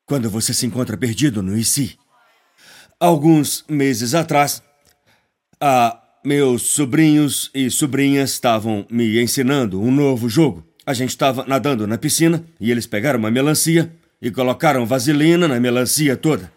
[0.05, 1.99] quando você se encontra perdido no e se.
[2.99, 4.63] Alguns meses atrás,
[5.59, 10.65] a meus sobrinhos e sobrinhas estavam me ensinando um novo jogo.
[10.85, 15.59] A gente estava nadando na piscina e eles pegaram uma melancia e colocaram vaselina na
[15.59, 16.49] melancia toda.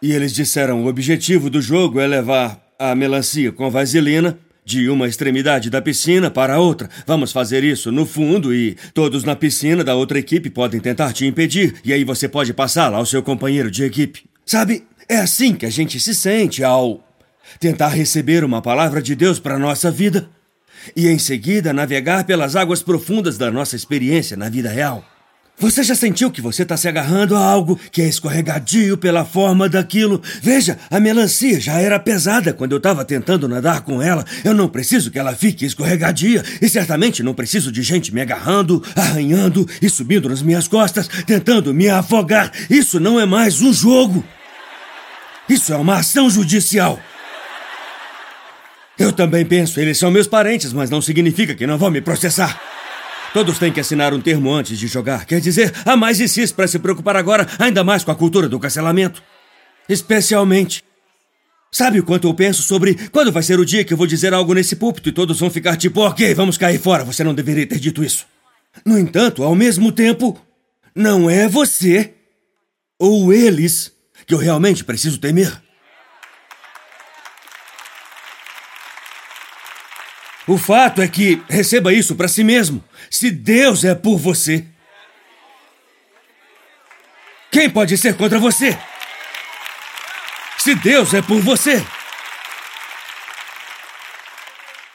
[0.00, 5.08] E eles disseram: o objetivo do jogo é levar a melancia com vaselina de uma
[5.08, 6.88] extremidade da piscina para a outra.
[7.04, 11.26] Vamos fazer isso no fundo e todos na piscina da outra equipe podem tentar te
[11.26, 14.22] impedir, e aí você pode passá-la ao seu companheiro de equipe.
[14.46, 17.02] Sabe, é assim que a gente se sente ao
[17.60, 20.28] tentar receber uma palavra de Deus para a nossa vida
[20.96, 25.04] e em seguida navegar pelas águas profundas da nossa experiência na vida real.
[25.56, 29.68] Você já sentiu que você está se agarrando a algo que é escorregadio pela forma
[29.68, 30.20] daquilo?
[30.42, 34.24] Veja, a melancia já era pesada quando eu estava tentando nadar com ela.
[34.44, 38.82] Eu não preciso que ela fique escorregadia e certamente não preciso de gente me agarrando,
[38.96, 42.50] arranhando e subindo nas minhas costas, tentando me afogar.
[42.68, 44.24] Isso não é mais um jogo.
[45.48, 46.98] Isso é uma ação judicial.
[48.98, 52.60] Eu também penso, eles são meus parentes, mas não significa que não vão me processar.
[53.32, 55.26] Todos têm que assinar um termo antes de jogar.
[55.26, 58.60] Quer dizer, há mais ICs para se preocupar agora, ainda mais com a cultura do
[58.60, 59.20] cancelamento.
[59.88, 60.84] Especialmente.
[61.72, 64.32] Sabe o quanto eu penso sobre quando vai ser o dia que eu vou dizer
[64.32, 67.66] algo nesse púlpito e todos vão ficar tipo, ok, vamos cair fora, você não deveria
[67.66, 68.24] ter dito isso.
[68.86, 70.40] No entanto, ao mesmo tempo,
[70.94, 72.14] não é você
[72.96, 73.93] ou eles
[74.26, 75.62] que eu realmente preciso temer?
[80.46, 82.84] O fato é que receba isso para si mesmo.
[83.10, 84.64] Se Deus é por você,
[87.50, 88.78] quem pode ser contra você?
[90.58, 91.84] Se Deus é por você,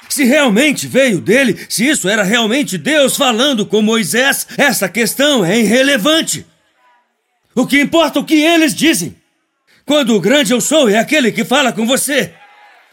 [0.10, 5.60] se realmente veio dele, se isso era realmente Deus falando com Moisés, essa questão é
[5.60, 6.46] irrelevante.
[7.56, 9.19] O que importa é o que eles dizem.
[9.90, 12.32] Quando o grande eu sou é aquele que fala com você.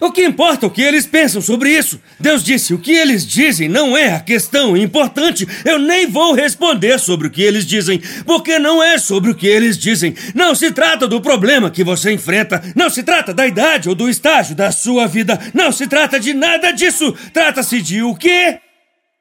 [0.00, 2.00] O que importa o que eles pensam sobre isso.
[2.18, 5.46] Deus disse: o que eles dizem não é a questão importante.
[5.62, 9.46] Eu nem vou responder sobre o que eles dizem, porque não é sobre o que
[9.46, 10.14] eles dizem.
[10.34, 12.62] Não se trata do problema que você enfrenta.
[12.74, 15.38] Não se trata da idade ou do estágio da sua vida.
[15.52, 17.12] Não se trata de nada disso.
[17.30, 18.58] Trata-se de o que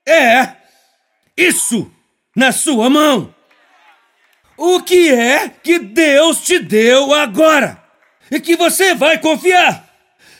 [0.07, 0.47] é
[1.35, 1.91] isso
[2.33, 3.34] na sua mão.
[4.57, 7.85] O que é que Deus te deu agora?
[8.29, 9.83] e que você vai confiar.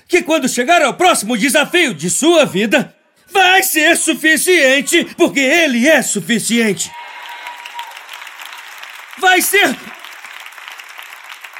[0.08, 2.96] Que quando chegar ao próximo desafio de sua vida,
[3.32, 6.92] vai ser suficiente, porque ele é suficiente.
[9.18, 9.76] Vai ser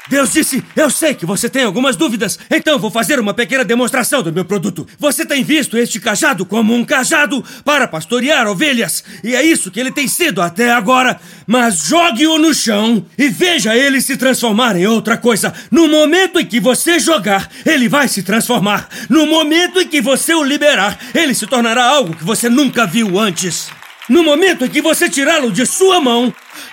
[0.08, 4.22] Deus disse: Eu sei que você tem algumas dúvidas, então vou fazer uma pequena demonstração
[4.22, 4.86] do meu produto.
[4.98, 9.80] Você tem visto este cajado como um cajado para pastorear ovelhas, e é isso que
[9.80, 11.18] ele tem sido até agora.
[11.46, 15.52] Mas jogue-o no chão e veja ele se transformar em outra coisa.
[15.70, 18.88] No momento em que você jogar, ele vai se transformar.
[19.08, 23.18] No momento em que você o liberar, ele se tornará algo que você nunca viu
[23.18, 23.68] antes.
[24.08, 26.32] No momento em que você tirá-lo de sua mão,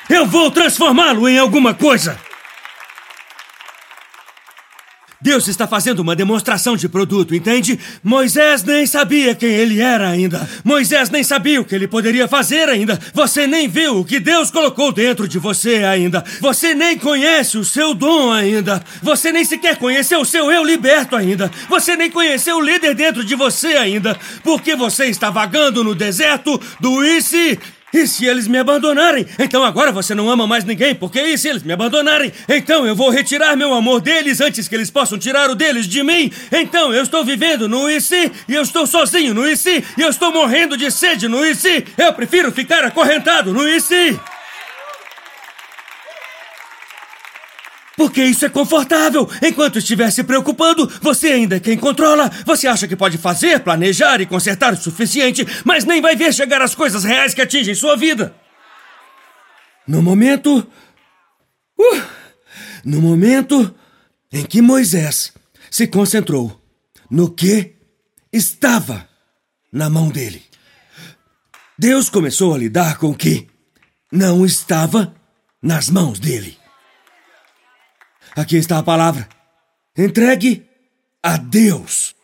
[0.10, 2.17] eu vou transformá-lo em alguma coisa.
[5.23, 7.79] Deus está fazendo uma demonstração de produto, entende?
[8.03, 10.45] Moisés nem sabia quem ele era ainda.
[10.65, 12.99] Moisés nem sabia o que ele poderia fazer ainda.
[13.13, 16.25] Você nem viu o que Deus colocou dentro de você ainda.
[16.41, 18.83] Você nem conhece o seu dom ainda.
[19.01, 21.49] Você nem sequer conheceu o seu eu liberto ainda.
[21.69, 24.19] Você nem conheceu o líder dentro de você ainda.
[24.43, 27.57] Porque você está vagando no deserto do Isi
[27.93, 29.25] e se eles me abandonarem?
[29.38, 32.32] Então agora você não ama mais ninguém, porque e se eles me abandonarem?
[32.49, 36.03] Então eu vou retirar meu amor deles antes que eles possam tirar o deles de
[36.03, 36.32] mim.
[36.51, 40.32] Então eu estou vivendo no IC e eu estou sozinho no IC e eu estou
[40.32, 41.86] morrendo de sede no IC.
[41.97, 44.19] Eu prefiro ficar acorrentado no IC.
[47.95, 49.29] Porque isso é confortável.
[49.41, 52.29] Enquanto estiver se preocupando, você ainda é quem controla.
[52.45, 56.62] Você acha que pode fazer, planejar e consertar o suficiente, mas nem vai ver chegar
[56.62, 58.36] as coisas reais que atingem sua vida.
[59.88, 60.65] No momento.
[61.79, 62.01] Uh,
[62.84, 63.73] no momento
[64.32, 65.34] em que Moisés
[65.69, 66.62] se concentrou
[67.10, 67.75] no que
[68.32, 69.08] estava
[69.71, 70.43] na mão dele,
[71.77, 73.47] Deus começou a lidar com o que
[74.12, 75.13] não estava
[75.62, 76.62] nas mãos dele.
[78.36, 79.28] Aqui está a palavra.
[79.98, 80.67] Entregue
[81.22, 82.15] a Deus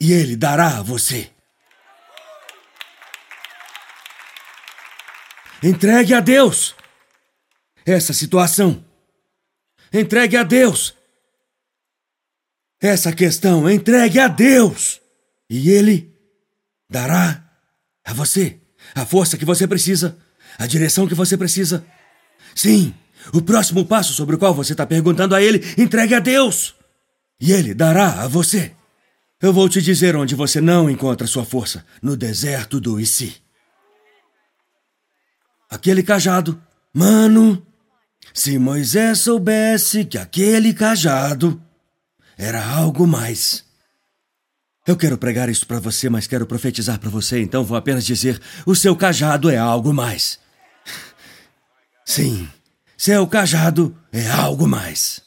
[0.00, 1.30] e Ele dará a você.
[5.62, 6.74] Entregue a Deus
[7.84, 8.84] essa situação.
[9.92, 10.94] Entregue a Deus
[12.80, 13.68] essa questão.
[13.68, 15.00] Entregue a Deus
[15.48, 16.14] e Ele
[16.88, 17.42] dará
[18.04, 18.60] a você
[18.94, 20.18] a força que você precisa,
[20.58, 21.84] a direção que você precisa.
[22.54, 22.94] Sim.
[23.32, 26.74] O próximo passo sobre o qual você está perguntando a ele, entregue a Deus.
[27.40, 28.72] E ele dará a você.
[29.40, 33.36] Eu vou te dizer onde você não encontra sua força: no deserto do Issi.
[35.70, 36.60] Aquele cajado.
[36.92, 37.64] Mano,
[38.34, 41.62] se Moisés soubesse que aquele cajado
[42.36, 43.64] era algo mais.
[44.86, 48.40] Eu quero pregar isso para você, mas quero profetizar para você, então vou apenas dizer:
[48.64, 50.38] o seu cajado é algo mais.
[52.04, 52.48] Sim.
[53.00, 55.20] Seu cajado é algo mais.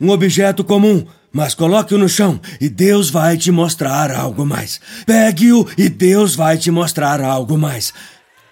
[0.00, 4.80] Um objeto comum, mas coloque-o no chão e Deus vai te mostrar algo mais.
[5.06, 7.94] Pegue-o e Deus vai te mostrar algo mais.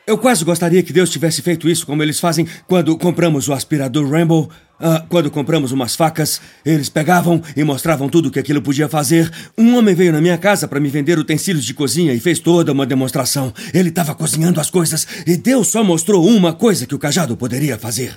[0.06, 4.08] Eu quase gostaria que Deus tivesse feito isso como eles fazem quando compramos o aspirador
[4.08, 4.48] Rainbow.
[4.78, 9.28] Uh, quando compramos umas facas, eles pegavam e mostravam tudo o que aquilo podia fazer.
[9.58, 12.70] Um homem veio na minha casa para me vender utensílios de cozinha e fez toda
[12.70, 13.52] uma demonstração.
[13.72, 17.76] Ele estava cozinhando as coisas e Deus só mostrou uma coisa que o cajado poderia
[17.76, 18.16] fazer.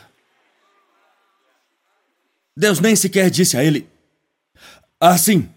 [2.58, 3.88] Deus nem sequer disse a ele:
[5.00, 5.48] Assim,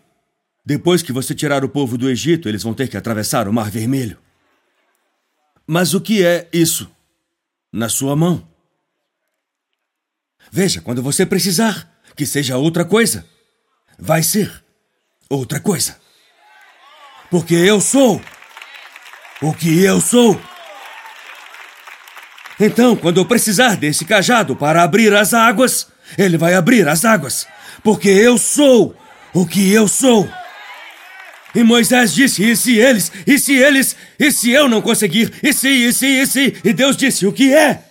[0.63, 3.71] depois que você tirar o povo do Egito, eles vão ter que atravessar o Mar
[3.71, 4.19] Vermelho.
[5.67, 6.91] Mas o que é isso?
[7.73, 8.47] Na sua mão.
[10.53, 13.25] Veja, quando você precisar que seja outra coisa,
[13.99, 14.63] vai ser
[15.27, 15.97] outra coisa.
[17.31, 18.21] Porque eu sou
[19.41, 20.39] o que eu sou.
[22.59, 27.47] Então, quando eu precisar desse cajado para abrir as águas, ele vai abrir as águas,
[27.83, 28.95] porque eu sou
[29.33, 30.29] o que eu sou.
[31.55, 35.53] E Moisés disse: E se eles, e se eles, e se eu não conseguir, e
[35.53, 36.57] se, e se, e se.
[36.65, 37.83] E Deus disse: O que é?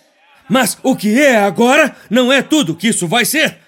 [0.48, 3.58] Mas o que é agora não é tudo que isso vai ser.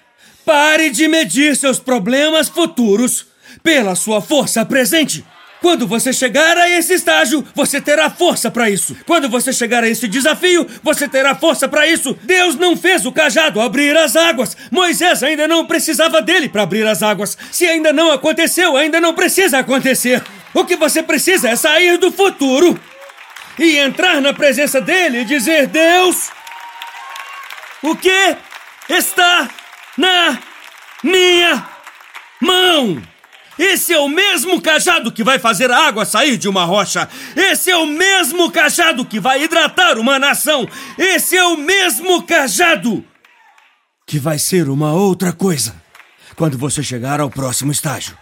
[0.45, 3.27] Pare de medir seus problemas futuros
[3.61, 5.23] pela sua força presente.
[5.63, 8.97] Quando você chegar a esse estágio, você terá força para isso.
[9.05, 12.19] Quando você chegar a esse desafio, você terá força para isso.
[12.21, 14.57] Deus não fez o cajado abrir as águas.
[14.69, 17.37] Moisés ainda não precisava dele para abrir as águas.
[17.49, 20.21] Se ainda não aconteceu, ainda não precisa acontecer.
[20.53, 22.77] O que você precisa é sair do futuro
[23.57, 26.29] e entrar na presença dele e dizer: Deus,
[27.81, 28.35] o que
[28.89, 29.47] está
[29.97, 30.37] na
[31.01, 31.65] minha
[32.41, 33.12] mão?
[33.57, 37.07] Esse é o mesmo cajado que vai fazer a água sair de uma rocha.
[37.35, 40.67] Esse é o mesmo cajado que vai hidratar uma nação.
[40.97, 43.05] Esse é o mesmo cajado
[44.05, 45.81] que vai ser uma outra coisa.
[46.35, 48.17] quando você chegar ao próximo estágio.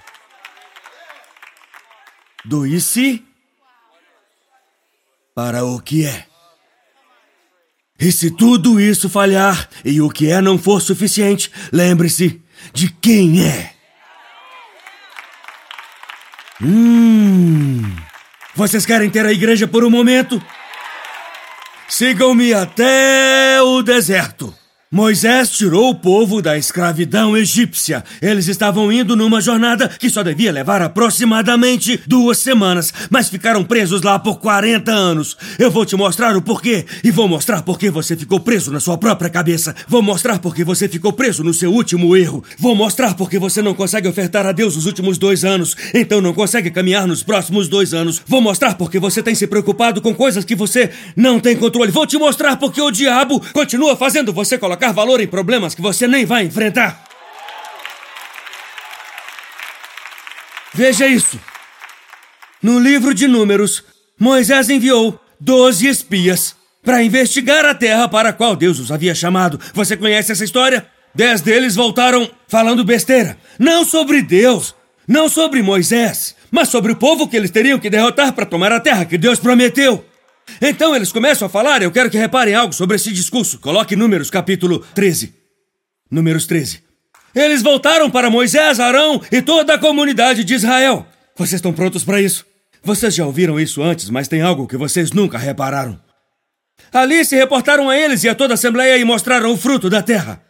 [2.44, 3.24] Do e se
[5.34, 6.26] para o que é.
[8.00, 12.42] E se tudo isso falhar e o que é não for suficiente, lembre-se
[12.74, 13.74] de quem é.
[16.64, 17.84] Hum.
[18.56, 20.42] Vocês querem ter a igreja por um momento?
[21.88, 24.61] Sigam-me até o deserto.
[24.94, 28.04] Moisés tirou o povo da escravidão egípcia.
[28.22, 34.02] Eles estavam indo numa jornada que só devia levar aproximadamente duas semanas, mas ficaram presos
[34.02, 35.38] lá por 40 anos.
[35.58, 38.82] Eu vou te mostrar o porquê e vou mostrar por que você ficou preso na
[38.82, 39.74] sua própria cabeça.
[39.88, 42.44] Vou mostrar por que você ficou preso no seu último erro.
[42.60, 46.20] Vou mostrar por que você não consegue ofertar a Deus os últimos dois anos, então
[46.20, 48.22] não consegue caminhar nos próximos dois anos.
[48.28, 51.94] Vou mostrar por que você tem se preocupado com coisas que você não tem controle.
[51.94, 55.76] Vou te mostrar por que o diabo continua fazendo você colocar colocar valor em problemas
[55.76, 57.04] que você nem vai enfrentar.
[60.74, 61.40] Veja isso.
[62.64, 63.84] No livro de Números,
[64.20, 69.60] Moisés enviou doze espias para investigar a terra para a qual Deus os havia chamado.
[69.74, 70.88] Você conhece essa história?
[71.14, 73.38] Dez deles voltaram falando besteira.
[73.60, 74.74] Não sobre Deus,
[75.08, 78.80] não sobre Moisés, mas sobre o povo que eles teriam que derrotar para tomar a
[78.80, 80.04] terra que Deus prometeu.
[80.60, 83.60] Então eles começam a falar, eu quero que reparem algo sobre esse discurso.
[83.60, 85.34] Coloque Números, capítulo 13.
[86.10, 86.84] Números 13.
[87.34, 91.06] Eles voltaram para Moisés, Arão e toda a comunidade de Israel.
[91.36, 92.46] Vocês estão prontos para isso?
[92.84, 96.00] Vocês já ouviram isso antes, mas tem algo que vocês nunca repararam.
[96.92, 100.02] Ali se reportaram a eles e a toda a assembleia e mostraram o fruto da
[100.02, 100.42] terra.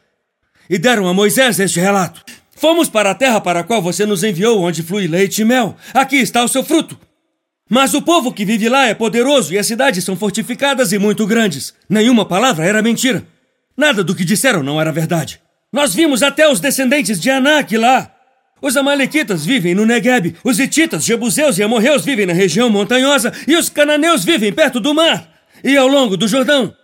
[0.69, 2.23] E deram a Moisés este relato.
[2.55, 5.75] Fomos para a terra para a qual você nos enviou, onde flui leite e mel.
[5.93, 6.97] Aqui está o seu fruto.
[7.73, 11.25] Mas o povo que vive lá é poderoso e as cidades são fortificadas e muito
[11.25, 11.73] grandes.
[11.89, 13.25] Nenhuma palavra era mentira.
[13.77, 15.39] Nada do que disseram não era verdade.
[15.71, 18.11] Nós vimos até os descendentes de Anak lá.
[18.61, 23.55] Os Amalequitas vivem no Negueb, os Hititas, Jebuseus e Amorreus vivem na região montanhosa e
[23.55, 25.31] os cananeus vivem perto do mar
[25.63, 26.75] e ao longo do Jordão.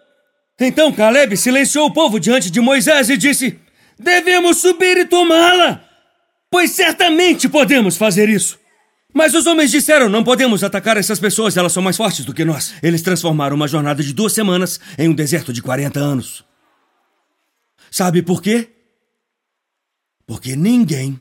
[0.58, 3.60] Então Caleb silenciou o povo diante de Moisés e disse:
[4.00, 5.82] Devemos subir e tomá-la,
[6.50, 8.58] pois certamente podemos fazer isso.
[9.18, 12.46] Mas os homens disseram: não podemos atacar essas pessoas, elas são mais fortes do que
[12.46, 12.76] nós.
[12.84, 16.46] Eles transformaram uma jornada de duas semanas em um deserto de 40 anos.
[17.90, 18.70] Sabe por quê?
[20.28, 21.20] Porque ninguém,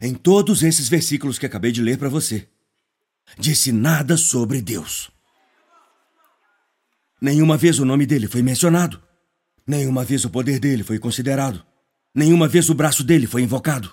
[0.00, 2.46] em todos esses versículos que acabei de ler para você,
[3.36, 5.10] disse nada sobre Deus.
[7.20, 9.02] Nenhuma vez o nome dele foi mencionado.
[9.66, 11.66] Nenhuma vez o poder dele foi considerado.
[12.14, 13.90] Nenhuma vez o braço dele foi invocado.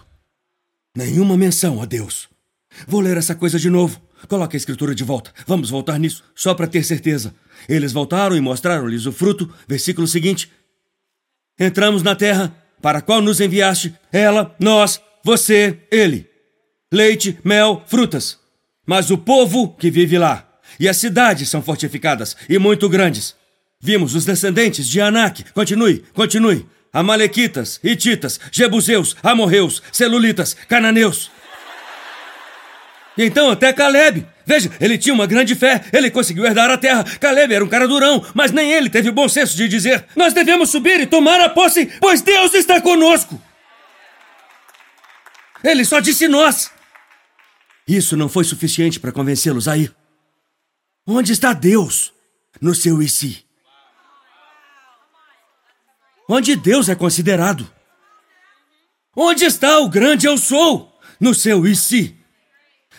[0.95, 2.30] Nenhuma menção a Deus.
[2.87, 4.01] Vou ler essa coisa de novo.
[4.27, 5.33] Coloque a escritura de volta.
[5.45, 7.33] Vamos voltar nisso, só para ter certeza.
[7.67, 9.51] Eles voltaram e mostraram-lhes o fruto.
[9.67, 10.51] Versículo seguinte.
[11.59, 16.27] Entramos na terra, para a qual nos enviaste, ela, nós, você, ele.
[16.91, 18.39] Leite, mel, frutas.
[18.85, 20.47] Mas o povo que vive lá,
[20.79, 23.35] e as cidades são fortificadas e muito grandes.
[23.79, 25.43] Vimos os descendentes de Anak.
[25.53, 26.65] Continue, continue.
[26.93, 31.31] Amalequitas, Hititas, Jebuseus, Amorreus, Celulitas, Cananeus.
[33.17, 34.25] Então até Caleb.
[34.45, 37.03] Veja, ele tinha uma grande fé, ele conseguiu herdar a terra.
[37.03, 40.33] Caleb era um cara durão, mas nem ele teve o bom senso de dizer: Nós
[40.33, 43.41] devemos subir e tomar a posse, pois Deus está conosco.
[45.63, 46.71] Ele só disse nós.
[47.87, 49.93] Isso não foi suficiente para convencê-los a ir.
[51.05, 52.13] Onde está Deus
[52.59, 53.45] no seu e si?
[56.27, 57.69] Onde Deus é considerado?
[59.15, 62.20] Onde está o grande eu sou no seu e si?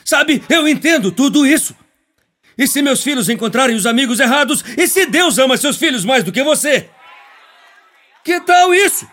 [0.04, 1.76] Sabe, eu entendo tudo isso.
[2.56, 4.64] E se meus filhos encontrarem os amigos errados?
[4.76, 6.88] E se Deus ama seus filhos mais do que você?
[8.24, 9.08] Que tal isso?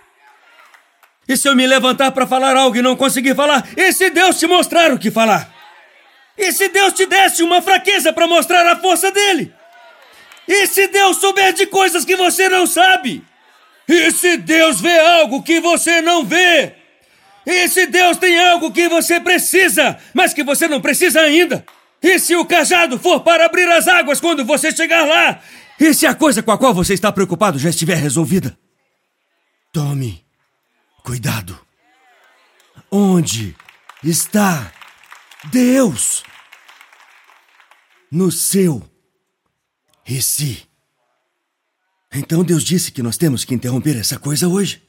[1.28, 3.68] E se eu me levantar para falar algo e não conseguir falar?
[3.78, 5.54] E se Deus te mostrar o que falar?
[6.38, 9.54] E se Deus te desse uma fraqueza para mostrar a força dele?
[10.48, 13.24] E se Deus souber de coisas que você não sabe?
[13.88, 16.76] E se Deus vê algo que você não vê?
[17.46, 21.66] E se Deus tem algo que você precisa, mas que você não precisa ainda?
[22.02, 25.42] E se o cajado for para abrir as águas quando você chegar lá?
[25.80, 28.58] E se a coisa com a qual você está preocupado já estiver resolvida?
[29.72, 30.26] Tome
[31.04, 31.60] cuidado.
[32.92, 33.56] Onde
[34.04, 34.72] está
[35.46, 36.24] Deus?
[38.12, 38.84] No seu
[40.08, 40.68] e se.
[42.12, 44.89] Então Deus disse que nós temos que interromper essa coisa hoje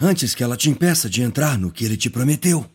[0.00, 2.68] antes que ela te impeça de entrar no que ele te prometeu.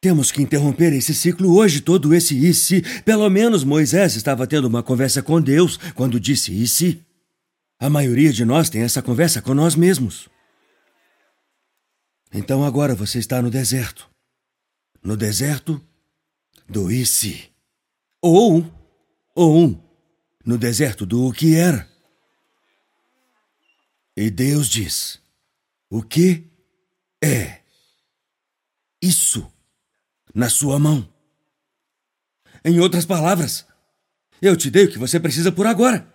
[0.00, 2.82] Temos que interromper esse ciclo hoje, todo esse e se.
[3.02, 7.04] Pelo menos Moisés estava tendo uma conversa com Deus quando disse e se.
[7.80, 10.28] A maioria de nós tem essa conversa com nós mesmos.
[12.32, 14.08] Então agora você está no deserto.
[15.02, 15.80] No deserto
[16.68, 17.50] do e se.
[18.22, 18.64] Ou,
[19.34, 19.82] ou,
[20.44, 21.88] no deserto do o que era.
[24.16, 25.20] E Deus diz:
[25.90, 26.44] O que
[27.22, 27.60] é
[29.02, 29.50] isso
[30.34, 31.08] na sua mão?
[32.64, 33.66] Em outras palavras,
[34.42, 36.06] eu te dei o que você precisa por agora.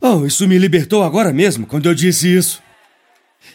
[0.00, 2.62] Oh, isso me libertou agora mesmo quando eu disse isso.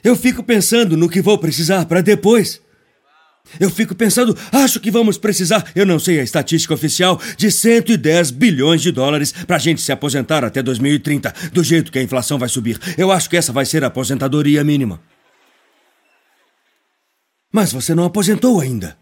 [0.03, 2.61] Eu fico pensando no que vou precisar para depois.
[3.59, 8.31] Eu fico pensando, acho que vamos precisar, eu não sei a estatística oficial, de 110
[8.31, 12.37] bilhões de dólares para a gente se aposentar até 2030, do jeito que a inflação
[12.37, 12.79] vai subir.
[12.97, 15.01] Eu acho que essa vai ser a aposentadoria mínima.
[17.51, 18.97] Mas você não aposentou ainda.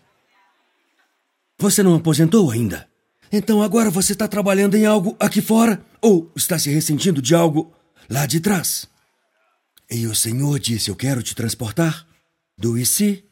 [1.58, 2.88] Você não aposentou ainda.
[3.32, 7.74] Então agora você está trabalhando em algo aqui fora ou está se ressentindo de algo
[8.10, 8.88] lá de trás.
[9.90, 12.06] E o Senhor disse: Eu quero te transportar
[12.58, 13.24] do se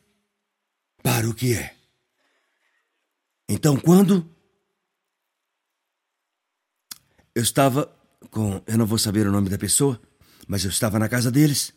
[1.04, 1.76] para o que é.
[3.48, 4.28] Então, quando
[7.36, 7.94] eu estava
[8.32, 8.62] com.
[8.66, 10.02] Eu não vou saber o nome da pessoa,
[10.48, 11.74] mas eu estava na casa deles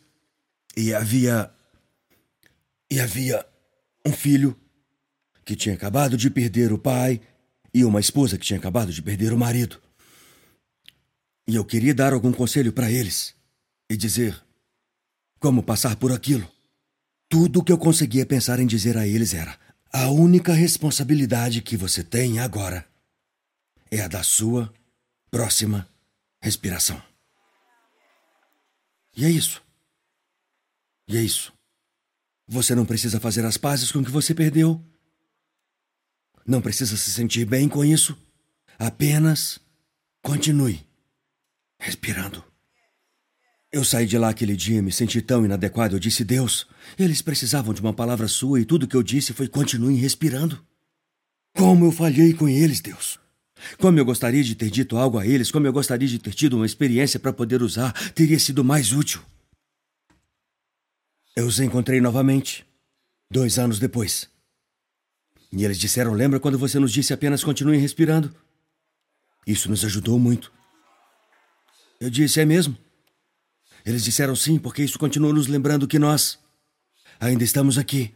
[0.75, 1.51] e havia.
[2.89, 3.45] E havia
[4.05, 4.57] um filho
[5.43, 7.19] que tinha acabado de perder o pai
[7.73, 9.81] e uma esposa que tinha acabado de perder o marido.
[11.45, 13.35] E eu queria dar algum conselho para eles
[13.89, 14.41] e dizer:
[15.39, 16.49] como passar por aquilo.
[17.29, 19.57] Tudo o que eu conseguia pensar em dizer a eles era:
[19.91, 22.87] a única responsabilidade que você tem agora
[23.91, 24.73] é a da sua
[25.29, 25.87] próxima
[26.41, 27.01] respiração.
[29.15, 29.61] E é isso.
[31.07, 31.53] E é isso.
[32.47, 34.81] Você não precisa fazer as pazes com o que você perdeu.
[36.45, 38.17] Não precisa se sentir bem com isso.
[38.79, 39.59] Apenas
[40.21, 40.85] continue
[41.79, 42.43] respirando.
[43.77, 45.95] Eu saí de lá aquele dia me senti tão inadequado.
[45.95, 46.65] Eu disse: Deus,
[46.97, 50.59] eles precisavam de uma palavra sua e tudo que eu disse foi continuem respirando.
[51.55, 53.19] Como eu falhei com eles, Deus.
[53.77, 56.55] Como eu gostaria de ter dito algo a eles, como eu gostaria de ter tido
[56.55, 59.21] uma experiência para poder usar, teria sido mais útil.
[61.35, 62.65] Eu os encontrei novamente,
[63.29, 64.27] dois anos depois.
[65.53, 68.35] E eles disseram: Lembra quando você nos disse apenas continue respirando?
[69.45, 70.51] Isso nos ajudou muito.
[71.99, 72.75] Eu disse: É mesmo?
[73.87, 76.37] Eles disseram sim, porque isso continua nos lembrando que nós
[77.17, 78.13] ainda estamos aqui.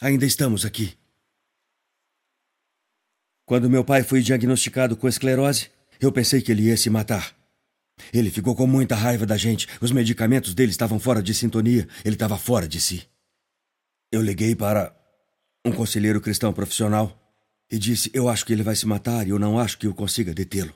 [0.00, 0.98] Ainda estamos aqui.
[3.46, 5.70] Quando meu pai foi diagnosticado com esclerose,
[6.00, 7.32] eu pensei que ele ia se matar.
[8.12, 9.68] Ele ficou com muita raiva da gente.
[9.80, 11.86] Os medicamentos dele estavam fora de sintonia.
[12.04, 13.08] Ele estava fora de si.
[14.10, 14.92] Eu liguei para
[15.64, 17.16] um conselheiro cristão profissional
[17.70, 19.94] e disse: Eu acho que ele vai se matar e eu não acho que eu
[19.94, 20.74] consiga detê-lo.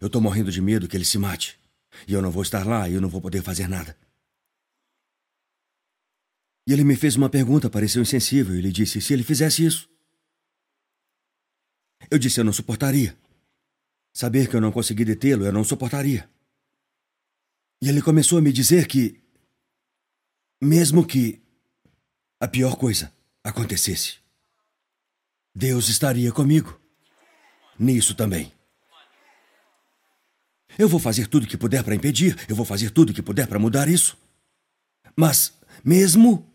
[0.00, 1.62] Eu estou morrendo de medo que ele se mate.
[2.06, 3.96] E eu não vou estar lá e eu não vou poder fazer nada.
[6.66, 8.54] E ele me fez uma pergunta, pareceu insensível.
[8.54, 9.88] Ele disse: se ele fizesse isso?
[12.10, 13.16] Eu disse: eu não suportaria.
[14.12, 16.30] Saber que eu não consegui detê-lo, eu não suportaria.
[17.82, 19.20] E ele começou a me dizer que,
[20.62, 21.42] mesmo que
[22.40, 24.18] a pior coisa acontecesse,
[25.54, 26.80] Deus estaria comigo.
[27.78, 28.53] Nisso também.
[30.78, 33.58] Eu vou fazer tudo que puder para impedir, eu vou fazer tudo que puder para
[33.58, 34.16] mudar isso.
[35.16, 35.52] Mas,
[35.84, 36.50] mesmo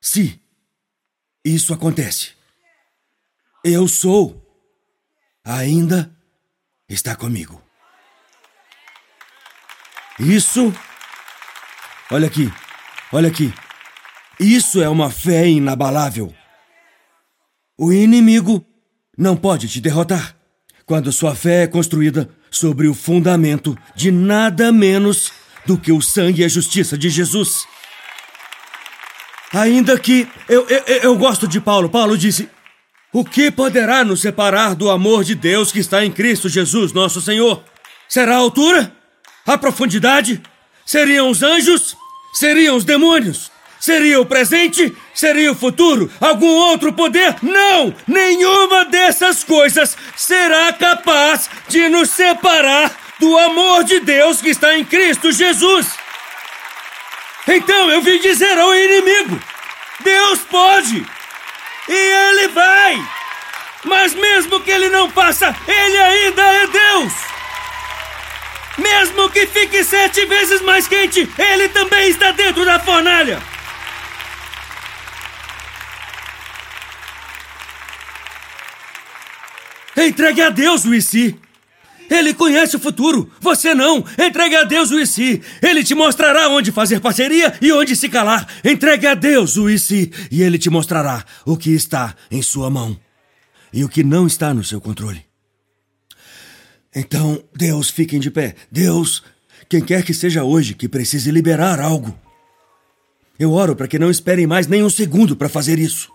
[0.00, 0.40] se
[1.44, 2.32] isso acontece,
[3.62, 4.42] eu sou,
[5.44, 6.14] ainda
[6.88, 7.60] está comigo.
[10.18, 10.72] Isso,
[12.10, 12.50] olha aqui,
[13.12, 13.52] olha aqui,
[14.38, 16.34] isso é uma fé inabalável.
[17.76, 18.64] O inimigo
[19.18, 20.36] não pode te derrotar
[20.86, 25.32] quando sua fé é construída sobre o fundamento de nada menos
[25.66, 27.66] do que o sangue e a justiça de Jesus.
[29.52, 32.48] Ainda que eu, eu, eu gosto de Paulo, Paulo disse:
[33.12, 37.20] O que poderá nos separar do amor de Deus que está em Cristo Jesus, nosso
[37.20, 37.62] Senhor?
[38.08, 38.94] Será a altura?
[39.46, 40.42] A profundidade?
[40.84, 41.96] Seriam os anjos?
[42.34, 43.50] Seriam os demônios?
[43.84, 44.96] Seria o presente?
[45.12, 46.10] Seria o futuro?
[46.18, 47.36] Algum outro poder?
[47.42, 47.94] Não!
[48.06, 54.86] Nenhuma dessas coisas será capaz de nos separar do amor de Deus que está em
[54.86, 55.86] Cristo Jesus.
[57.46, 59.38] Então eu vim dizer ao inimigo:
[60.00, 61.06] Deus pode!
[61.86, 63.06] E ele vai!
[63.84, 67.12] Mas mesmo que ele não faça, ele ainda é Deus!
[68.78, 73.52] Mesmo que fique sete vezes mais quente, ele também está dentro da fornalha!
[79.96, 80.90] Entregue a Deus o
[82.10, 84.04] Ele conhece o futuro, você não.
[84.18, 84.98] Entregue a Deus o.
[85.62, 88.46] Ele te mostrará onde fazer parceria e onde se calar.
[88.64, 92.98] Entregue a Deus o e ele te mostrará o que está em sua mão
[93.72, 95.24] e o que não está no seu controle.
[96.94, 98.54] Então, Deus, fiquem de pé.
[98.70, 99.22] Deus,
[99.68, 102.16] quem quer que seja hoje que precise liberar algo.
[103.36, 106.13] Eu oro para que não esperem mais nem um segundo para fazer isso.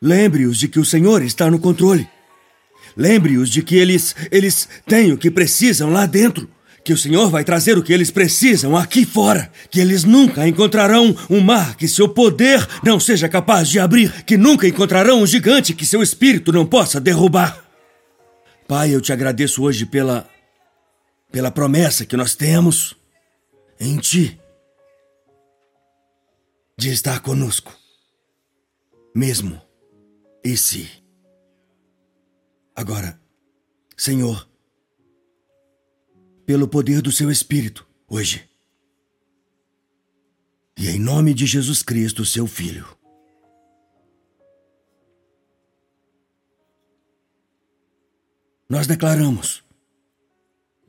[0.00, 2.08] Lembre-os de que o Senhor está no controle.
[2.96, 6.48] Lembre-os de que eles, eles têm o que precisam lá dentro.
[6.84, 9.50] Que o Senhor vai trazer o que eles precisam aqui fora.
[9.70, 14.24] Que eles nunca encontrarão um mar que seu poder não seja capaz de abrir.
[14.24, 17.64] Que nunca encontrarão um gigante que seu espírito não possa derrubar.
[18.68, 20.28] Pai, eu te agradeço hoje pela.
[21.32, 22.96] pela promessa que nós temos
[23.80, 24.38] em Ti
[26.78, 27.74] de estar conosco,
[29.14, 29.65] mesmo
[30.46, 30.88] e.
[32.74, 33.20] Agora,
[33.96, 34.48] Senhor,
[36.44, 38.48] pelo poder do seu Espírito, hoje,
[40.78, 42.86] e em nome de Jesus Cristo, seu Filho,
[48.68, 49.64] nós declaramos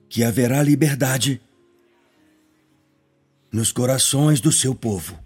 [0.08, 1.42] que haverá liberdade
[3.52, 5.18] nos corações do seu povo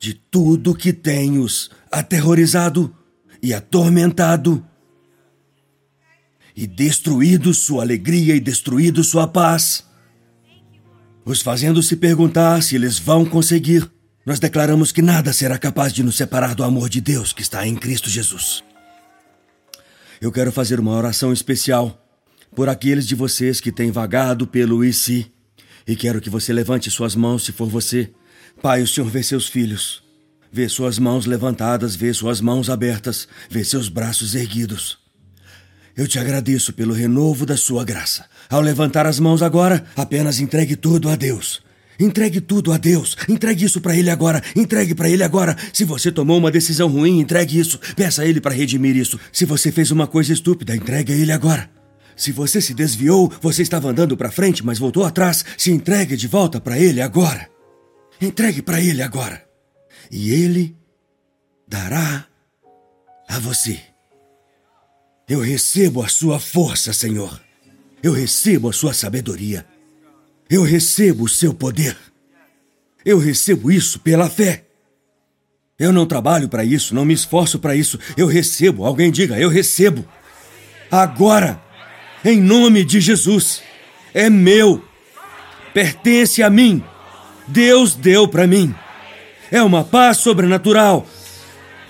[0.00, 2.94] de tudo que tem os aterrorizado
[3.42, 4.64] e atormentado
[6.54, 9.84] e destruído sua alegria e destruído sua paz,
[11.24, 13.90] os fazendo se perguntar se eles vão conseguir.
[14.26, 17.66] Nós declaramos que nada será capaz de nos separar do amor de Deus que está
[17.66, 18.62] em Cristo Jesus.
[20.20, 22.06] Eu quero fazer uma oração especial
[22.54, 25.32] por aqueles de vocês que têm vagado pelo ICI
[25.86, 28.12] e quero que você levante suas mãos se for você.
[28.60, 30.09] Pai, o Senhor vê seus filhos.
[30.52, 34.98] Vê suas mãos levantadas, vê suas mãos abertas, vê seus braços erguidos.
[35.96, 38.24] Eu te agradeço pelo renovo da sua graça.
[38.48, 41.62] Ao levantar as mãos agora, apenas entregue tudo a Deus.
[42.00, 43.16] Entregue tudo a Deus.
[43.28, 44.42] Entregue isso para Ele agora.
[44.56, 45.54] Entregue para Ele agora.
[45.72, 47.78] Se você tomou uma decisão ruim, entregue isso.
[47.94, 49.20] Peça a Ele para redimir isso.
[49.30, 51.70] Se você fez uma coisa estúpida, entregue a Ele agora.
[52.16, 56.26] Se você se desviou, você estava andando para frente, mas voltou atrás, se entregue de
[56.26, 57.48] volta para Ele agora.
[58.20, 59.49] Entregue para Ele agora.
[60.10, 60.76] E Ele
[61.68, 62.26] dará
[63.28, 63.90] a você
[65.30, 67.40] eu recebo a sua força, Senhor.
[68.02, 69.64] Eu recebo a sua sabedoria.
[70.50, 71.96] Eu recebo o seu poder.
[73.04, 74.64] Eu recebo isso pela fé.
[75.78, 77.96] Eu não trabalho para isso, não me esforço para isso.
[78.16, 78.84] Eu recebo.
[78.84, 80.04] Alguém diga, eu recebo.
[80.90, 81.62] Agora,
[82.24, 83.62] em nome de Jesus,
[84.12, 84.84] é meu.
[85.72, 86.82] Pertence a mim.
[87.46, 88.74] Deus deu para mim.
[89.50, 91.06] É uma paz sobrenatural.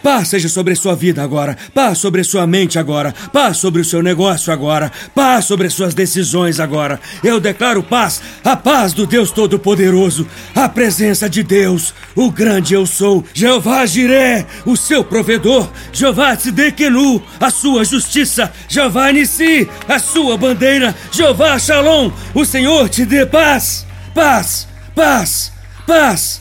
[0.02, 1.56] Paz seja sobre sua vida agora.
[1.74, 3.14] Paz sobre sua mente agora.
[3.32, 4.90] Paz sobre o seu negócio agora.
[5.14, 6.98] Paz sobre as suas decisões agora.
[7.22, 12.86] Eu declaro paz, a paz do Deus Todo-Poderoso, a presença de Deus, o grande eu
[12.86, 20.38] sou, Jeová Jiré, o seu provedor, Jeová Tzedekenu, a sua justiça, Jeová Nissi, a sua
[20.38, 25.52] bandeira, Jeová Shalom, o Senhor te dê paz, paz, paz,
[25.86, 26.40] paz